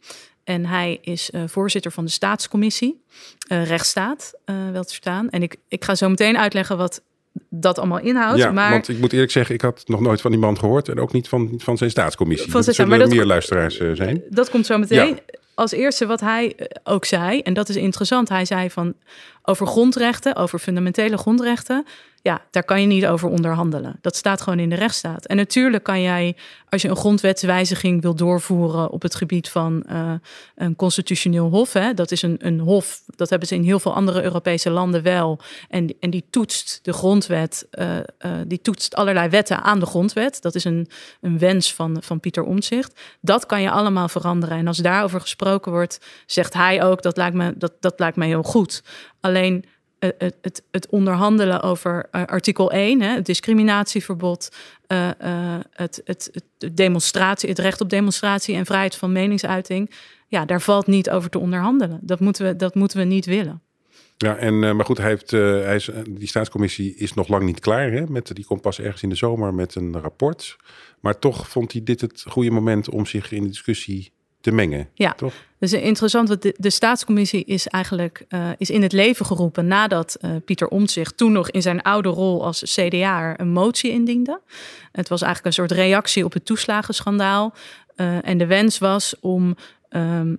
En 0.45 0.67
hij 0.67 0.99
is 1.03 1.31
voorzitter 1.47 1.91
van 1.91 2.05
de 2.05 2.11
staatscommissie, 2.11 3.03
rechtsstaat, 3.49 4.35
wel 4.45 4.83
te 4.83 4.89
verstaan. 4.89 5.31
En 5.31 5.43
ik, 5.43 5.57
ik 5.69 5.85
ga 5.85 5.95
zo 5.95 6.09
meteen 6.09 6.39
uitleggen 6.39 6.77
wat 6.77 7.03
dat 7.49 7.79
allemaal 7.79 8.01
inhoudt. 8.01 8.39
Ja, 8.39 8.51
maar... 8.51 8.71
want 8.71 8.89
ik 8.89 8.99
moet 8.99 9.13
eerlijk 9.13 9.31
zeggen, 9.31 9.55
ik 9.55 9.61
had 9.61 9.83
nog 9.87 10.01
nooit 10.01 10.21
van 10.21 10.31
die 10.31 10.41
man 10.41 10.59
gehoord 10.59 10.89
en 10.89 11.01
ook 11.01 11.13
niet 11.13 11.29
van, 11.29 11.55
van 11.57 11.77
zijn 11.77 11.91
staatscommissie. 11.91 12.51
Van 12.51 12.63
zijn, 12.63 12.77
er 12.77 12.83
zullen 12.85 12.99
maar 12.99 13.17
meer 13.17 13.27
luisteraars 13.27 13.77
zijn. 13.77 14.23
Dat 14.29 14.51
komt 14.51 14.67
zo 14.67 14.79
meteen. 14.79 15.07
Ja. 15.07 15.39
Als 15.61 15.73
eerste 15.73 16.07
wat 16.07 16.21
hij 16.21 16.55
eh, 16.57 16.67
ook 16.85 17.05
zei, 17.05 17.41
en 17.41 17.55
dat 17.55 17.69
is 17.69 17.77
interessant, 17.77 18.29
hij 18.29 18.45
zei 18.45 18.71
van 18.71 18.95
over 19.43 19.67
grondrechten, 19.67 20.37
over 20.37 20.59
fundamentele 20.59 21.17
grondrechten, 21.17 21.87
ja, 22.23 22.41
daar 22.51 22.65
kan 22.65 22.81
je 22.81 22.87
niet 22.87 23.07
over 23.07 23.29
onderhandelen. 23.29 23.99
Dat 24.01 24.17
staat 24.17 24.41
gewoon 24.41 24.59
in 24.59 24.69
de 24.69 24.77
rechtsstaat. 24.77 25.27
En 25.27 25.37
natuurlijk 25.37 25.83
kan 25.83 26.03
jij, 26.03 26.37
als 26.69 26.83
je 26.83 26.89
een 26.89 26.97
grondwetswijziging 26.97 28.03
wil 28.03 28.15
doorvoeren 28.15 28.91
op 28.91 29.03
het 29.03 29.15
gebied 29.15 29.49
van 29.49 29.85
uh, 29.91 30.13
een 30.55 30.77
constitutioneel 30.77 31.51
hof, 31.51 31.73
hè, 31.73 31.95
dat 31.95 32.11
is 32.11 32.23
een, 32.23 32.37
een 32.39 32.61
hof, 32.61 33.03
dat 33.07 33.31
hebben 33.31 33.49
ze 33.49 33.55
in 33.55 33.63
heel 33.63 33.81
veel 33.81 33.95
andere 33.95 34.23
Europese 34.23 34.71
landen 34.71 35.03
wel. 35.03 35.41
En, 35.69 35.95
en 36.01 36.11
die 36.11 36.25
toetst 36.31 36.79
de 36.83 36.93
grondwet, 36.93 37.67
uh, 37.73 37.97
uh, 37.97 38.03
die 38.47 38.61
toetst 38.61 38.95
allerlei 38.95 39.29
wetten 39.29 39.63
aan 39.63 39.81
de 39.81 39.87
grondwet. 39.87 40.43
Dat 40.43 40.55
is 40.55 40.65
een, 40.65 40.89
een 41.21 41.39
wens 41.39 41.75
van, 41.75 41.97
van 42.03 42.21
Pieter 42.21 42.45
Omtzigt. 42.45 43.01
Dat 43.21 43.47
kan 43.47 43.63
je 43.63 43.71
allemaal 43.71 44.09
veranderen. 44.09 44.59
En 44.59 44.67
als 44.67 44.79
daarover 44.79 45.21
gesproken 45.21 45.73
wordt, 45.73 46.01
zegt 46.27 46.55
hij 46.55 46.83
ook, 46.83 47.03
dat 47.03 47.17
lijkt 47.17 47.37
me, 47.37 47.55
dat, 47.57 47.73
dat 47.81 47.99
lijkt 47.99 48.17
me 48.17 48.27
heel 48.27 48.43
goed. 48.43 48.83
Alleen 49.21 49.65
het, 50.01 50.37
het, 50.41 50.63
het, 50.71 50.87
onderhandelen 50.89 51.63
over 51.63 52.09
artikel 52.11 52.71
1, 52.71 53.01
hè, 53.01 53.15
het 53.15 53.27
discriminatieverbod, 53.27 54.57
uh, 54.89 55.11
het, 55.73 56.01
het, 56.05 56.43
demonstratie, 56.75 57.49
het 57.49 57.59
recht 57.59 57.81
op 57.81 57.91
demonstratie 57.91 58.55
en 58.55 58.67
vrijheid 58.67 58.97
van 58.97 59.13
meningsuiting, 59.13 59.91
ja, 60.29 60.45
daar 60.45 60.61
valt 60.61 60.87
niet 60.87 61.11
over 61.11 61.31
te 61.31 61.39
onderhandelen. 61.39 61.99
Dat 62.03 62.21
moeten 62.21 62.47
we, 62.47 62.57
dat 62.57 62.75
moeten 62.75 62.99
we 62.99 63.05
niet 63.05 63.27
willen. 63.27 63.63
Ja, 64.17 64.37
en, 64.37 64.59
maar 64.59 64.85
goed, 64.85 64.99
hij 64.99 65.09
heeft, 65.09 65.31
hij 65.31 65.81
die 66.09 66.29
staatscommissie 66.29 66.95
is 66.95 67.15
nog 67.15 67.29
lang 67.29 67.45
niet 67.45 67.61
klaar. 67.61 67.91
Hè? 67.91 68.07
Met, 68.07 68.35
die 68.35 68.45
komt 68.45 68.61
pas 68.61 68.81
ergens 68.81 69.03
in 69.03 69.09
de 69.09 69.15
zomer 69.15 69.55
met 69.55 69.75
een 69.75 70.01
rapport. 70.01 70.57
Maar 71.01 71.19
toch 71.19 71.49
vond 71.49 71.73
hij 71.73 71.83
dit 71.83 72.01
het 72.01 72.25
goede 72.27 72.51
moment 72.51 72.89
om 72.89 73.07
zich 73.07 73.33
in 73.33 73.43
de 73.43 73.49
discussie 73.49 74.13
te 74.41 74.53
mengen. 74.53 74.89
Ja, 74.95 75.13
toch? 75.13 75.35
dus 75.59 75.73
interessant, 75.73 76.29
want 76.29 76.43
de, 76.43 76.55
de 76.59 76.71
staatscommissie 76.71 77.45
is 77.45 77.67
eigenlijk 77.67 78.25
uh, 78.29 78.49
is 78.57 78.71
in 78.71 78.83
het 78.83 78.93
leven 78.93 79.27
geroepen 79.27 79.67
nadat 79.67 80.17
uh, 80.21 80.31
Pieter 80.45 80.69
Omtzigt 80.69 81.17
toen 81.17 81.33
nog 81.33 81.51
in 81.51 81.63
zijn 81.63 81.83
oude 81.83 82.09
rol 82.09 82.45
als 82.45 82.63
CDA 82.63 83.41
een 83.41 83.53
motie 83.53 83.91
indiende. 83.91 84.41
Het 84.93 85.09
was 85.09 85.23
eigenlijk 85.23 85.57
een 85.57 85.67
soort 85.67 85.81
reactie 85.81 86.25
op 86.25 86.33
het 86.33 86.45
toeslagenschandaal. 86.45 87.55
Uh, 87.97 88.29
en 88.29 88.39
de 88.39 88.47
wens 88.47 88.79
was 88.79 89.15
om, 89.21 89.57
um, 89.91 90.39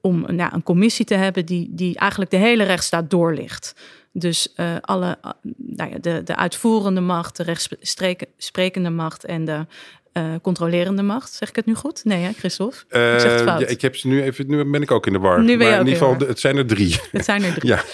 om 0.00 0.24
nou, 0.34 0.54
een 0.54 0.62
commissie 0.62 1.04
te 1.04 1.14
hebben 1.14 1.46
die, 1.46 1.68
die 1.70 1.98
eigenlijk 1.98 2.30
de 2.30 2.36
hele 2.36 2.64
rechtsstaat 2.64 3.10
doorlicht. 3.10 3.74
Dus 4.18 4.52
uh, 4.56 4.76
alle, 4.80 5.18
uh, 5.24 5.30
nou 5.56 5.90
ja, 5.90 5.98
de, 5.98 6.22
de 6.22 6.36
uitvoerende 6.36 7.00
macht, 7.00 7.36
de 7.36 7.42
rechtsprekende 7.42 8.90
macht 8.90 9.24
en 9.24 9.44
de 9.44 9.66
uh, 10.12 10.34
controlerende 10.42 11.02
macht. 11.02 11.32
Zeg 11.32 11.48
ik 11.48 11.56
het 11.56 11.66
nu 11.66 11.74
goed? 11.74 12.04
Nee, 12.04 12.22
hè, 12.22 12.32
Christophe? 12.32 12.76
Uh, 12.90 13.14
ik 13.14 13.20
zeg 13.20 13.32
het 13.32 13.42
fout. 13.42 13.60
Ja, 13.60 13.66
ik 13.66 13.80
heb 13.80 13.96
ze 13.96 14.08
nu 14.08 14.22
even, 14.22 14.48
nu 14.48 14.64
ben 14.64 14.82
ik 14.82 14.90
ook 14.90 15.06
in 15.06 15.12
de 15.12 15.18
war. 15.18 15.40
Nu 15.40 15.44
ben 15.44 15.66
je 15.66 15.72
maar 15.72 15.80
in 15.80 15.86
ieder 15.86 16.02
geval, 16.02 16.28
het 16.28 16.40
zijn 16.40 16.56
er 16.56 16.66
drie. 16.66 17.00
Het 17.12 17.24
zijn 17.24 17.42
er 17.42 17.54
drie. 17.54 17.70
ja. 17.74 17.84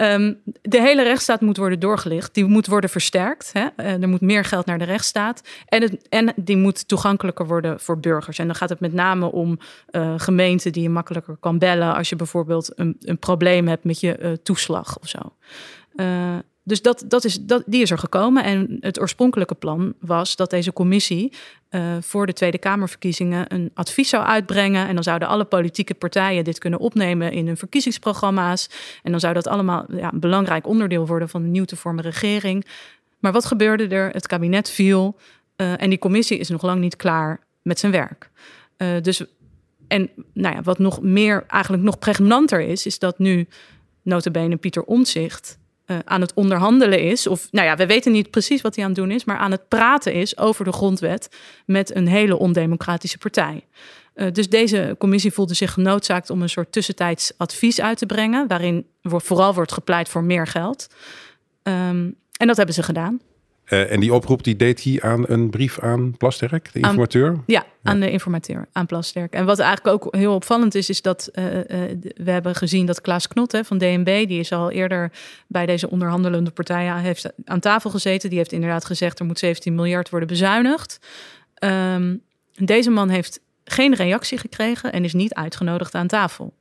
Um, 0.00 0.40
de 0.62 0.80
hele 0.80 1.02
rechtsstaat 1.02 1.40
moet 1.40 1.56
worden 1.56 1.80
doorgelicht. 1.80 2.34
Die 2.34 2.44
moet 2.44 2.66
worden 2.66 2.90
versterkt. 2.90 3.50
Hè? 3.52 3.66
Uh, 3.76 4.02
er 4.02 4.08
moet 4.08 4.20
meer 4.20 4.44
geld 4.44 4.66
naar 4.66 4.78
de 4.78 4.84
rechtsstaat. 4.84 5.42
En, 5.66 5.82
het, 5.82 6.08
en 6.08 6.32
die 6.36 6.56
moet 6.56 6.88
toegankelijker 6.88 7.46
worden 7.46 7.80
voor 7.80 7.98
burgers. 7.98 8.38
En 8.38 8.46
dan 8.46 8.54
gaat 8.54 8.68
het 8.68 8.80
met 8.80 8.92
name 8.92 9.32
om 9.32 9.58
uh, 9.90 10.14
gemeenten 10.16 10.72
die 10.72 10.82
je 10.82 10.88
makkelijker 10.88 11.36
kan 11.40 11.58
bellen 11.58 11.94
als 11.94 12.08
je 12.08 12.16
bijvoorbeeld 12.16 12.78
een, 12.78 12.96
een 13.00 13.18
probleem 13.18 13.68
hebt 13.68 13.84
met 13.84 14.00
je 14.00 14.18
uh, 14.18 14.32
toeslag 14.32 14.98
of 14.98 15.08
zo. 15.08 15.18
Dus 16.66 16.82
dat, 16.82 17.04
dat 17.08 17.24
is, 17.24 17.40
dat, 17.40 17.62
die 17.66 17.82
is 17.82 17.90
er 17.90 17.98
gekomen. 17.98 18.44
En 18.44 18.76
het 18.80 19.00
oorspronkelijke 19.00 19.54
plan 19.54 19.94
was 20.00 20.36
dat 20.36 20.50
deze 20.50 20.72
commissie 20.72 21.32
uh, 21.70 21.96
voor 22.00 22.26
de 22.26 22.32
Tweede 22.32 22.58
Kamerverkiezingen 22.58 23.54
een 23.54 23.70
advies 23.74 24.08
zou 24.08 24.24
uitbrengen. 24.24 24.88
En 24.88 24.94
dan 24.94 25.02
zouden 25.02 25.28
alle 25.28 25.44
politieke 25.44 25.94
partijen 25.94 26.44
dit 26.44 26.58
kunnen 26.58 26.78
opnemen 26.78 27.32
in 27.32 27.46
hun 27.46 27.56
verkiezingsprogramma's. 27.56 28.70
En 29.02 29.10
dan 29.10 29.20
zou 29.20 29.34
dat 29.34 29.46
allemaal 29.46 29.84
ja, 29.88 30.12
een 30.12 30.20
belangrijk 30.20 30.66
onderdeel 30.66 31.06
worden 31.06 31.28
van 31.28 31.42
de 31.42 31.48
nieuw 31.48 31.64
te 31.64 31.76
vormen 31.76 32.04
regering. 32.04 32.66
Maar 33.18 33.32
wat 33.32 33.44
gebeurde 33.44 33.88
er? 33.88 34.10
Het 34.10 34.26
kabinet 34.26 34.70
viel 34.70 35.16
uh, 35.56 35.82
en 35.82 35.88
die 35.88 35.98
commissie 35.98 36.38
is 36.38 36.48
nog 36.48 36.62
lang 36.62 36.80
niet 36.80 36.96
klaar 36.96 37.40
met 37.62 37.78
zijn 37.78 37.92
werk. 37.92 38.30
Uh, 38.78 38.88
dus, 39.02 39.24
en 39.88 40.10
nou 40.32 40.54
ja, 40.54 40.62
wat 40.62 40.78
nog 40.78 41.02
meer, 41.02 41.44
eigenlijk 41.46 41.82
nog 41.82 41.98
pregnanter 41.98 42.60
is, 42.60 42.86
is 42.86 42.98
dat 42.98 43.18
nu 43.18 43.48
notabene 44.02 44.56
Pieter 44.56 44.82
Omtzigt 44.82 45.58
uh, 45.86 45.98
aan 46.04 46.20
het 46.20 46.34
onderhandelen 46.34 47.00
is, 47.00 47.26
of 47.26 47.48
nou 47.50 47.66
ja, 47.66 47.76
we 47.76 47.86
weten 47.86 48.12
niet 48.12 48.30
precies 48.30 48.60
wat 48.60 48.74
hij 48.74 48.84
aan 48.84 48.90
het 48.90 48.98
doen 49.00 49.10
is, 49.10 49.24
maar 49.24 49.36
aan 49.36 49.50
het 49.50 49.68
praten 49.68 50.12
is 50.12 50.38
over 50.38 50.64
de 50.64 50.72
grondwet 50.72 51.28
met 51.66 51.94
een 51.94 52.08
hele 52.08 52.38
ondemocratische 52.38 53.18
partij. 53.18 53.64
Uh, 54.14 54.32
dus 54.32 54.48
deze 54.48 54.96
commissie 54.98 55.32
voelde 55.32 55.54
zich 55.54 55.72
genoodzaakt 55.72 56.30
om 56.30 56.42
een 56.42 56.48
soort 56.48 56.72
tussentijds 56.72 57.32
advies 57.36 57.80
uit 57.80 57.98
te 57.98 58.06
brengen, 58.06 58.48
waarin 58.48 58.86
vooral 59.02 59.54
wordt 59.54 59.72
gepleit 59.72 60.08
voor 60.08 60.24
meer 60.24 60.46
geld. 60.46 60.86
Ehm, 61.62 62.10
en 62.36 62.46
dat 62.46 62.56
hebben 62.56 62.74
ze 62.74 62.82
gedaan. 62.82 63.20
Uh, 63.68 63.92
en 63.92 64.00
die 64.00 64.14
oproep 64.14 64.44
die 64.44 64.56
deed 64.56 64.82
hij 64.82 65.02
aan 65.02 65.24
een 65.28 65.50
brief 65.50 65.78
aan 65.78 66.16
Plasterk, 66.16 66.72
de 66.72 66.78
informateur? 66.78 67.28
Aan, 67.28 67.42
ja, 67.46 67.66
aan 67.82 68.00
de 68.00 68.10
informateur, 68.10 68.66
aan 68.72 68.86
Plasterk. 68.86 69.32
En 69.32 69.44
wat 69.44 69.58
eigenlijk 69.58 70.04
ook 70.04 70.14
heel 70.16 70.34
opvallend 70.34 70.74
is, 70.74 70.88
is 70.88 71.02
dat 71.02 71.30
uh, 71.32 71.54
uh, 71.54 71.62
we 72.16 72.30
hebben 72.30 72.54
gezien 72.54 72.86
dat 72.86 73.00
Klaas 73.00 73.28
Knot 73.28 73.52
hè, 73.52 73.64
van 73.64 73.78
DNB, 73.78 74.28
die 74.28 74.38
is 74.38 74.52
al 74.52 74.70
eerder 74.70 75.12
bij 75.46 75.66
deze 75.66 75.90
onderhandelende 75.90 76.50
partijen 76.50 76.96
heeft 76.96 77.32
aan 77.44 77.60
tafel 77.60 77.90
gezeten. 77.90 78.28
Die 78.28 78.38
heeft 78.38 78.52
inderdaad 78.52 78.84
gezegd 78.84 79.18
er 79.18 79.24
moet 79.24 79.38
17 79.38 79.74
miljard 79.74 80.10
worden 80.10 80.28
bezuinigd. 80.28 80.98
Um, 81.64 82.22
deze 82.54 82.90
man 82.90 83.08
heeft 83.08 83.40
geen 83.64 83.94
reactie 83.94 84.38
gekregen 84.38 84.92
en 84.92 85.04
is 85.04 85.12
niet 85.12 85.34
uitgenodigd 85.34 85.94
aan 85.94 86.06
tafel. 86.06 86.54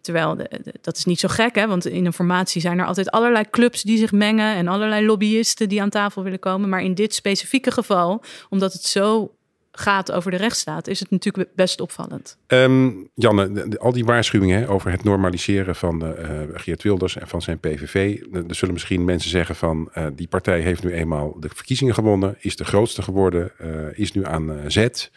Terwijl 0.00 0.36
dat 0.80 0.96
is 0.96 1.04
niet 1.04 1.20
zo 1.20 1.28
gek, 1.28 1.54
hè? 1.54 1.66
want 1.66 1.86
in 1.86 2.06
een 2.06 2.12
formatie 2.12 2.60
zijn 2.60 2.78
er 2.78 2.86
altijd 2.86 3.10
allerlei 3.10 3.44
clubs 3.50 3.82
die 3.82 3.98
zich 3.98 4.12
mengen 4.12 4.54
en 4.54 4.68
allerlei 4.68 5.06
lobbyisten 5.06 5.68
die 5.68 5.82
aan 5.82 5.90
tafel 5.90 6.22
willen 6.22 6.38
komen. 6.38 6.68
Maar 6.68 6.82
in 6.82 6.94
dit 6.94 7.14
specifieke 7.14 7.70
geval, 7.70 8.22
omdat 8.48 8.72
het 8.72 8.82
zo 8.82 9.34
gaat 9.72 10.12
over 10.12 10.30
de 10.30 10.36
rechtsstaat, 10.36 10.86
is 10.86 11.00
het 11.00 11.10
natuurlijk 11.10 11.54
best 11.54 11.80
opvallend. 11.80 12.36
Um, 12.46 13.10
Janne, 13.14 13.78
al 13.78 13.92
die 13.92 14.04
waarschuwingen 14.04 14.68
over 14.68 14.90
het 14.90 15.04
normaliseren 15.04 15.76
van 15.76 16.04
uh, 16.04 16.14
Geert 16.54 16.82
Wilders 16.82 17.16
en 17.16 17.28
van 17.28 17.42
zijn 17.42 17.58
PVV. 17.58 18.20
Er 18.32 18.54
zullen 18.54 18.74
misschien 18.74 19.04
mensen 19.04 19.30
zeggen 19.30 19.54
van 19.54 19.90
uh, 19.94 20.06
die 20.14 20.28
partij 20.28 20.60
heeft 20.60 20.82
nu 20.82 20.92
eenmaal 20.92 21.36
de 21.40 21.48
verkiezingen 21.54 21.94
gewonnen, 21.94 22.36
is 22.38 22.56
de 22.56 22.64
grootste 22.64 23.02
geworden, 23.02 23.52
uh, 23.60 23.68
is 23.92 24.12
nu 24.12 24.24
aan 24.24 24.60
zet. 24.66 25.10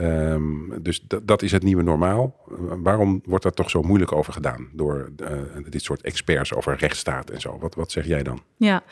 Um, 0.00 0.82
dus 0.82 1.04
dat 1.22 1.42
is 1.42 1.52
het 1.52 1.62
nieuwe 1.62 1.82
normaal. 1.82 2.36
waarom 2.82 3.22
wordt 3.24 3.42
daar 3.42 3.52
toch 3.52 3.70
zo 3.70 3.82
moeilijk 3.82 4.12
over 4.12 4.32
gedaan 4.32 4.68
door 4.72 5.12
uh, 5.16 5.28
dit 5.68 5.82
soort 5.82 6.02
experts 6.02 6.54
over 6.54 6.76
rechtsstaat 6.76 7.30
en 7.30 7.40
zo? 7.40 7.58
Wat, 7.58 7.74
wat 7.74 7.90
zeg 7.90 8.06
jij 8.06 8.22
dan? 8.22 8.42
Ja, 8.56 8.82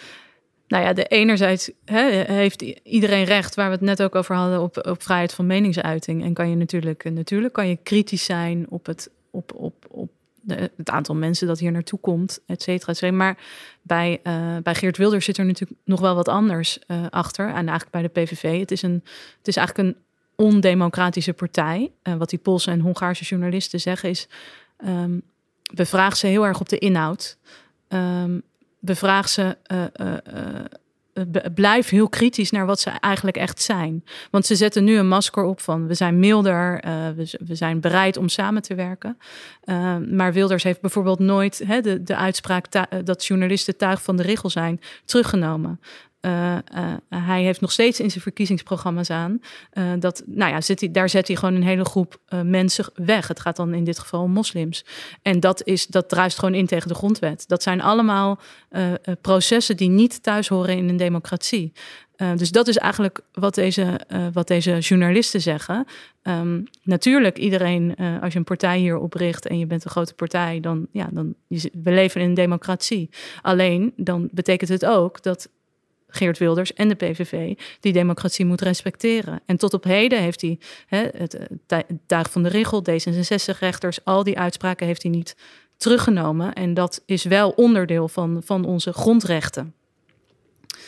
nou 0.69 0.85
ja, 0.85 0.93
de 0.93 1.05
enerzijds 1.05 1.71
hè, 1.85 2.33
heeft 2.33 2.63
iedereen 2.83 3.25
recht, 3.25 3.55
waar 3.55 3.67
we 3.67 3.73
het 3.73 3.81
net 3.81 4.03
ook 4.03 4.15
over 4.15 4.35
hadden, 4.35 4.61
op, 4.61 4.87
op 4.87 5.03
vrijheid 5.03 5.33
van 5.33 5.47
meningsuiting. 5.47 6.23
En 6.23 6.35
kan 6.35 6.51
je 6.51 6.57
natuurlijk, 6.57 7.05
natuurlijk 7.11 7.53
kan 7.53 7.69
je 7.69 7.79
kritisch 7.83 8.25
zijn 8.25 8.67
op 8.69 8.87
het, 8.87 9.11
op, 9.31 9.55
op, 9.55 9.87
op 9.91 10.11
de, 10.41 10.71
het 10.77 10.91
aantal 10.91 11.15
mensen 11.15 11.47
dat 11.47 11.59
hier 11.59 11.73
naartoe 11.73 12.01
komt, 12.01 12.41
et 12.47 12.63
cetera, 12.63 12.93
et 12.93 12.99
cetera. 12.99 13.17
Maar 13.17 13.39
bij, 13.83 14.21
uh, 14.23 14.57
bij 14.63 14.75
Geert 14.75 14.97
Wilders 14.97 15.25
zit 15.25 15.39
er 15.39 15.45
natuurlijk 15.45 15.81
nog 15.85 16.01
wel 16.01 16.15
wat 16.15 16.29
anders 16.29 16.79
achter. 17.11 17.49
En 17.49 17.69
eigenlijk 17.69 17.91
bij 17.91 18.03
de 18.03 18.09
PVV. 18.09 18.61
Het 18.61 18.71
is, 18.71 18.83
een, 18.83 19.03
het 19.39 19.49
is 19.49 19.57
eigenlijk 19.57 19.89
een 19.89 20.04
ondemocratische 20.37 21.33
partij. 21.33 21.93
Uh, 22.03 22.15
wat 22.15 22.31
die 22.31 22.39
Poolse 22.39 22.71
en 22.71 22.81
Hongaarse 22.81 23.25
journalisten 23.25 23.81
zeggen 23.81 24.09
is... 24.09 24.29
Um, 24.87 25.23
bevraag 25.75 26.17
ze 26.17 26.27
heel 26.27 26.47
erg 26.47 26.61
op 26.61 26.69
de 26.69 26.79
inhoud. 26.79 27.39
Um, 27.89 28.43
bevraag 28.81 29.29
ze... 29.29 29.57
Uh, 29.73 29.85
uh, 30.01 30.15
blijf 31.55 31.89
heel 31.89 32.09
kritisch 32.09 32.51
naar 32.51 32.67
wat 32.67 32.81
ze 32.81 32.91
eigenlijk 32.91 33.37
echt 33.37 33.63
zijn. 33.63 34.05
Want 34.31 34.47
ze 34.47 34.55
zetten 34.55 34.85
nu 34.85 34.97
een 34.97 35.09
masker 35.09 35.45
op 35.45 35.61
van 35.61 35.87
we 35.87 35.95
zijn 35.95 36.19
milder, 36.19 36.81
we, 37.17 37.39
we, 37.47 37.55
zijn 37.55 37.81
bereid 37.81 38.17
om 38.17 38.29
samen 38.29 38.63
te 38.63 38.75
werken. 38.75 39.19
Ehm, 39.65 40.17
maar 40.17 40.33
Wilders 40.33 40.63
heeft 40.63 40.81
bijvoorbeeld 40.81 41.19
nooit 41.19 41.63
hè, 41.67 41.81
de, 41.81 42.03
de 42.03 42.17
uitspraak 42.17 42.67
dat 43.05 43.27
journalisten 43.27 43.77
tuig 43.77 44.03
van 44.03 44.17
de 44.17 44.23
regel 44.23 44.51
zijn 44.51 44.81
teruggenomen. 45.05 45.81
Uh, 46.25 46.57
uh, 46.75 46.93
hij 47.09 47.43
heeft 47.43 47.61
nog 47.61 47.73
steeds 47.73 48.01
in 48.01 48.11
zijn 48.11 48.23
verkiezingsprogramma's 48.23 49.11
aan. 49.11 49.41
Uh, 49.73 49.93
dat, 49.99 50.23
nou 50.27 50.53
ja, 50.53 50.61
zit 50.61 50.81
hij, 50.81 50.91
daar 50.91 51.09
zet 51.09 51.27
hij 51.27 51.37
gewoon 51.37 51.55
een 51.55 51.63
hele 51.63 51.85
groep 51.85 52.21
mensen 52.45 52.85
weg. 52.95 53.29
Het 53.29 53.41
gaat 53.41 53.57
dan 53.57 53.75
in 53.75 53.85
dit 53.85 53.99
geval 53.99 54.23
om 54.23 54.31
moslims. 54.31 54.85
En 55.23 55.41
dat, 55.41 55.65
is, 55.65 55.87
dat 55.87 56.09
druist 56.09 56.39
gewoon 56.39 56.55
in 56.55 56.67
tegen 56.67 56.89
de 56.89 56.95
grondwet. 56.95 57.49
Dat 57.49 57.63
zijn 57.63 57.81
allemaal 57.81 58.41
processen 59.21 59.77
die 59.77 59.89
niet 59.89 60.23
thuis 60.23 60.49
horen 60.49 60.77
in 60.77 60.89
een 60.89 60.97
democratie. 60.97 61.73
dus 62.37 62.51
dat 62.51 62.69
is 62.69 62.77
eigenlijk 62.77 63.21
wat 63.33 63.55
deze, 63.55 64.01
wat 64.33 64.47
deze 64.47 64.79
journalisten 64.79 65.41
zeggen. 65.41 65.87
Um, 66.23 66.65
natuurlijk, 66.83 67.39
iedereen, 67.39 67.97
als 68.21 68.33
je 68.33 68.39
een 68.39 68.45
partij 68.45 68.79
hier 68.79 68.99
opricht 68.99 69.47
en 69.47 69.59
je 69.59 69.67
bent 69.67 69.85
een 69.85 69.91
grote 69.91 70.15
partij, 70.15 70.61
dan, 70.61 70.87
ja, 70.93 71.09
dan 71.13 71.35
we 71.49 71.91
leven 71.91 72.21
in 72.21 72.29
een 72.29 72.35
democratie. 72.35 73.11
Alleen 73.43 73.93
dan 73.97 74.29
betekent 74.33 74.71
het 74.71 74.87
ook 74.87 75.23
dat 75.23 75.49
Geert 76.15 76.39
Wilders 76.39 76.73
en 76.73 76.89
de 76.89 76.95
PVV 76.95 77.55
die 77.81 77.93
democratie 77.93 78.45
moet 78.45 78.61
respecteren. 78.61 79.41
En 79.47 79.57
tot 79.57 79.75
op 79.75 79.85
heden 79.85 80.21
heeft 80.21 80.41
hij 80.41 80.59
hè, 80.87 81.09
het, 81.17 81.39
Tuig 82.07 82.31
van 82.31 82.43
de 82.43 82.49
Regel, 82.49 82.85
D66-rechters, 82.91 84.05
al 84.05 84.23
die 84.23 84.39
uitspraken 84.39 84.87
heeft 84.87 85.03
hij 85.03 85.11
niet 85.13 85.37
teruggenomen. 85.77 86.53
En 86.53 86.75
dat 86.75 87.03
is 87.07 87.25
wel 87.25 87.51
onderdeel 87.51 88.09
van, 88.09 88.43
van 88.45 88.65
onze 88.65 88.93
grondrechten. 88.93 89.75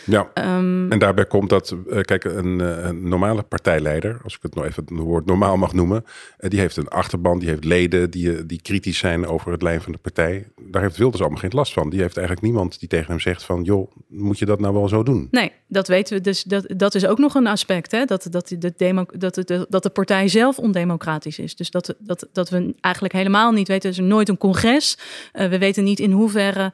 Ja, 0.05 0.31
um, 0.35 0.93
en 0.93 0.99
daarbij 0.99 1.27
komt 1.27 1.51
dat, 1.51 1.77
uh, 1.87 2.01
kijk, 2.01 2.25
een, 2.25 2.59
uh, 2.61 2.85
een, 2.85 3.09
normale 3.09 3.43
partijleider, 3.43 4.21
als 4.25 4.35
ik 4.35 4.43
het 4.43 4.55
nog 4.55 4.65
even 4.65 4.83
het 4.83 4.99
woord 4.99 5.27
normaal 5.27 5.57
mag 5.57 5.73
noemen, 5.73 6.05
uh, 6.05 6.51
die 6.51 6.61
heeft 6.61 6.77
een 6.77 6.89
achterban, 6.89 7.39
die 7.39 7.49
heeft 7.49 7.65
leden 7.65 8.11
die, 8.11 8.47
die 8.47 8.63
kritisch 8.63 8.99
zijn 8.99 9.27
over 9.27 9.53
het 9.53 9.63
lijn 9.63 9.83
van 9.83 9.93
de 9.93 9.99
partij. 9.99 10.49
Daar 10.71 10.83
heeft 10.83 10.97
Wilders 10.97 11.21
allemaal 11.21 11.41
geen 11.41 11.51
last 11.55 11.73
van. 11.73 11.91
Die 11.91 12.01
heeft 12.01 12.17
eigenlijk 12.17 12.47
niemand 12.47 12.79
die 12.79 12.89
tegen 12.89 13.07
hem 13.07 13.21
zegt 13.21 13.43
van, 13.43 13.63
joh, 13.63 13.93
moet 14.09 14.39
je 14.39 14.45
dat 14.45 14.61
nou 14.61 14.75
wel 14.75 14.89
zo 14.89 15.03
doen? 15.03 15.29
Nee, 15.31 15.53
dat 15.69 15.89
weten 15.89 16.17
we. 16.17 16.23
Dus 16.23 16.43
dat, 16.43 16.73
dat 16.77 16.95
is 16.95 17.07
ook 17.07 17.19
nog 17.19 17.35
een 17.35 17.47
aspect, 17.47 17.91
hè? 17.91 18.05
Dat, 18.05 18.27
dat, 18.31 18.55
de 18.59 18.73
demo, 18.77 19.05
dat, 19.19 19.35
de, 19.35 19.67
dat 19.69 19.83
de 19.83 19.91
partij 19.91 20.29
zelf 20.29 20.59
ondemocratisch 20.59 21.39
is. 21.39 21.57
Dus 21.57 21.71
dat, 21.71 21.95
dat, 21.99 22.29
dat 22.33 22.49
we 22.49 22.75
eigenlijk 22.81 23.15
helemaal 23.15 23.53
niet 23.53 23.69
weten, 23.69 23.91
er 23.91 23.99
is 23.99 24.05
nooit 24.05 24.29
een 24.29 24.39
congres. 24.39 24.99
we 25.33 25.59
weten 25.59 25.85
niet 25.85 26.01
in 26.01 26.11
hoeverre 26.11 26.73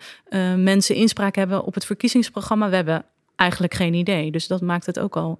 mensen 0.56 0.94
inspraak 0.94 1.34
hebben 1.34 1.64
op 1.64 1.74
het 1.74 1.84
verkiezingsprogramma. 1.84 2.68
We 2.68 2.76
hebben 2.76 3.04
eigenlijk 3.42 3.74
geen 3.74 3.94
idee. 3.94 4.30
Dus 4.30 4.46
dat 4.46 4.60
maakt 4.60 4.86
het 4.86 4.98
ook 4.98 5.16
al 5.16 5.38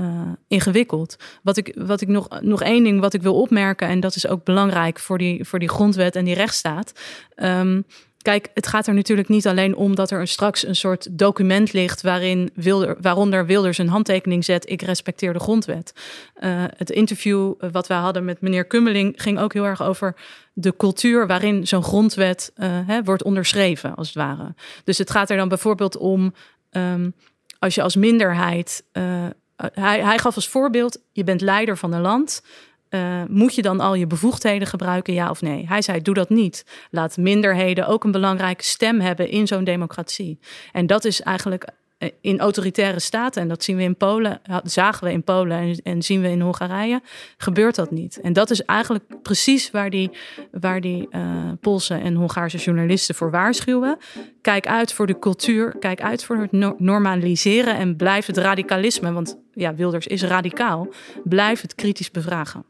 uh, 0.00 0.06
ingewikkeld. 0.48 1.16
Wat 1.42 1.56
ik, 1.56 1.72
wat 1.78 2.00
ik 2.00 2.08
nog, 2.08 2.40
nog 2.40 2.62
één 2.62 2.84
ding 2.84 3.00
wat 3.00 3.14
ik 3.14 3.22
wil 3.22 3.40
opmerken, 3.40 3.88
en 3.88 4.00
dat 4.00 4.16
is 4.16 4.26
ook 4.26 4.44
belangrijk 4.44 4.98
voor 4.98 5.18
die, 5.18 5.44
voor 5.44 5.58
die 5.58 5.68
grondwet 5.68 6.16
en 6.16 6.24
die 6.24 6.34
rechtsstaat. 6.34 6.92
Um, 7.36 7.84
Kijk, 8.26 8.48
het 8.54 8.66
gaat 8.66 8.86
er 8.86 8.94
natuurlijk 8.94 9.28
niet 9.28 9.46
alleen 9.46 9.76
om 9.76 9.94
dat 9.94 10.10
er 10.10 10.28
straks 10.28 10.66
een 10.66 10.76
soort 10.76 11.18
document 11.18 11.72
ligt 11.72 12.02
waarin 12.02 12.50
Wilder, 12.54 12.96
waaronder 13.00 13.46
Wilders 13.46 13.78
een 13.78 13.88
handtekening 13.88 14.44
zet. 14.44 14.70
Ik 14.70 14.82
respecteer 14.82 15.32
de 15.32 15.38
grondwet. 15.38 15.92
Uh, 16.40 16.64
het 16.76 16.90
interview 16.90 17.52
wat 17.72 17.86
wij 17.86 17.98
hadden 17.98 18.24
met 18.24 18.40
meneer 18.40 18.64
Kummeling 18.64 19.12
ging 19.16 19.38
ook 19.38 19.52
heel 19.52 19.64
erg 19.64 19.82
over 19.82 20.16
de 20.52 20.76
cultuur 20.76 21.26
waarin 21.26 21.66
zo'n 21.66 21.82
grondwet 21.82 22.52
hè, 22.86 23.02
wordt 23.02 23.22
onderschreven, 23.22 23.94
als 23.94 24.06
het 24.06 24.16
ware. 24.16 24.54
Dus 24.84 24.98
het 24.98 25.10
gaat 25.10 25.30
er 25.30 25.36
dan 25.36 25.48
bijvoorbeeld 25.48 25.96
om 25.96 26.34
um, 26.70 27.14
als 27.58 27.74
je 27.74 27.82
als 27.82 27.96
minderheid. 27.96 28.84
Uh, 28.92 29.26
hij, 29.56 30.00
hij 30.00 30.18
gaf 30.18 30.34
als 30.34 30.48
voorbeeld: 30.48 30.98
je 31.12 31.24
bent 31.24 31.40
leider 31.40 31.76
van 31.76 31.92
een 31.92 32.00
land. 32.00 32.42
Uh, 32.90 33.22
moet 33.28 33.54
je 33.54 33.62
dan 33.62 33.80
al 33.80 33.94
je 33.94 34.06
bevoegdheden 34.06 34.68
gebruiken, 34.68 35.14
ja 35.14 35.30
of 35.30 35.42
nee? 35.42 35.66
Hij 35.68 35.82
zei: 35.82 36.02
doe 36.02 36.14
dat 36.14 36.28
niet. 36.28 36.64
Laat 36.90 37.16
minderheden 37.16 37.86
ook 37.86 38.04
een 38.04 38.10
belangrijke 38.10 38.64
stem 38.64 39.00
hebben 39.00 39.28
in 39.28 39.46
zo'n 39.46 39.64
democratie. 39.64 40.38
En 40.72 40.86
dat 40.86 41.04
is 41.04 41.20
eigenlijk 41.20 41.62
eh, 41.64 41.74
in 42.20 42.40
autoritaire 42.40 43.00
staten, 43.00 43.42
en 43.42 43.48
dat 43.48 43.64
zien 43.64 43.76
we 43.76 43.82
in 43.82 43.96
Polen, 43.96 44.40
zagen 44.62 45.06
we 45.06 45.12
in 45.12 45.24
Polen 45.24 45.58
en, 45.58 45.80
en, 45.82 46.02
zien 46.02 46.20
we 46.20 46.28
in 46.28 46.40
Hongarije, 46.40 47.00
gebeurt 47.36 47.74
dat 47.74 47.90
niet. 47.90 48.20
En 48.20 48.32
dat 48.32 48.50
is 48.50 48.64
eigenlijk 48.64 49.04
precies 49.22 49.70
waar 49.70 49.90
die, 49.90 50.10
waar 50.50 50.80
die 50.80 51.08
uh, 51.10 51.20
Poolse 51.60 51.94
en 51.94 52.14
Hongaarse 52.14 52.56
journalisten 52.56 53.14
voor 53.14 53.30
waarschuwen. 53.30 53.98
Kijk 54.40 54.66
uit 54.66 54.92
voor 54.92 55.06
de 55.06 55.18
cultuur, 55.18 55.76
kijk 55.78 56.00
uit 56.00 56.24
voor 56.24 56.36
het 56.36 56.78
normaliseren 56.78 57.76
en 57.76 57.96
blijf 57.96 58.26
het 58.26 58.36
radicalisme, 58.36 59.12
want 59.12 59.38
ja, 59.52 59.74
Wilders 59.74 60.06
is 60.06 60.22
radicaal, 60.22 60.88
blijf 61.24 61.60
het 61.60 61.74
kritisch 61.74 62.10
bevragen. 62.10 62.64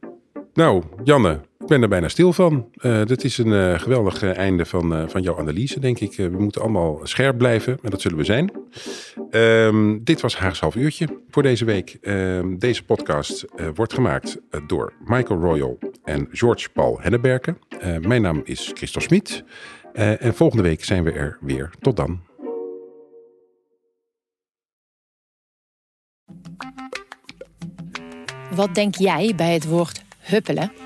Nou, 0.55 0.83
Janne, 1.05 1.41
ik 1.67 1.73
ben 1.73 1.83
er 1.83 1.89
bijna 1.89 2.09
stil 2.09 2.33
van. 2.33 2.69
Uh, 2.81 3.05
dit 3.05 3.25
is 3.25 3.39
een 3.39 3.53
uh, 3.53 3.79
geweldig 3.79 4.23
uh, 4.23 4.37
einde 4.37 4.65
van, 4.65 5.11
van 5.11 5.23
jouw 5.23 5.39
analyse, 5.39 5.81
denk 5.81 5.99
ik. 6.01 6.17
we 6.17 6.29
moeten 6.39 6.61
allemaal 6.61 7.01
scherp 7.03 7.39
blijven 7.39 7.79
en 7.83 7.91
dat 7.91 8.01
zullen 8.01 8.19
we 8.19 8.25
zijn. 8.25 8.53
Um, 9.31 10.05
dit 10.05 10.21
was 10.21 10.37
Haags 10.37 10.61
half 10.61 10.75
uurtje 10.75 11.09
voor 11.31 11.43
deze 11.43 11.65
week. 11.65 11.99
Um, 12.03 12.59
deze 12.59 12.85
podcast 12.85 13.45
wordt 13.75 13.93
gemaakt 13.93 14.39
door 14.67 14.93
Michael 15.05 15.41
Royal 15.41 15.79
en 16.05 16.29
George 16.31 16.69
Paul 16.69 16.99
Henneberken. 17.01 17.59
mijn 18.01 18.23
naam 18.23 18.41
is 18.45 18.71
Christophe 18.75 19.09
Smit. 19.09 19.45
en 19.93 20.35
volgende 20.35 20.63
week 20.63 20.85
zijn 20.85 21.05
we 21.05 21.13
er 21.13 21.39
weer. 21.41 21.71
Tot 21.81 21.97
dan. 21.97 22.21
Wat 28.55 28.75
denk 28.75 28.95
jij 28.95 29.33
bij 29.37 29.53
het 29.53 29.67
woord 29.67 30.05
huppelen? 30.19 30.86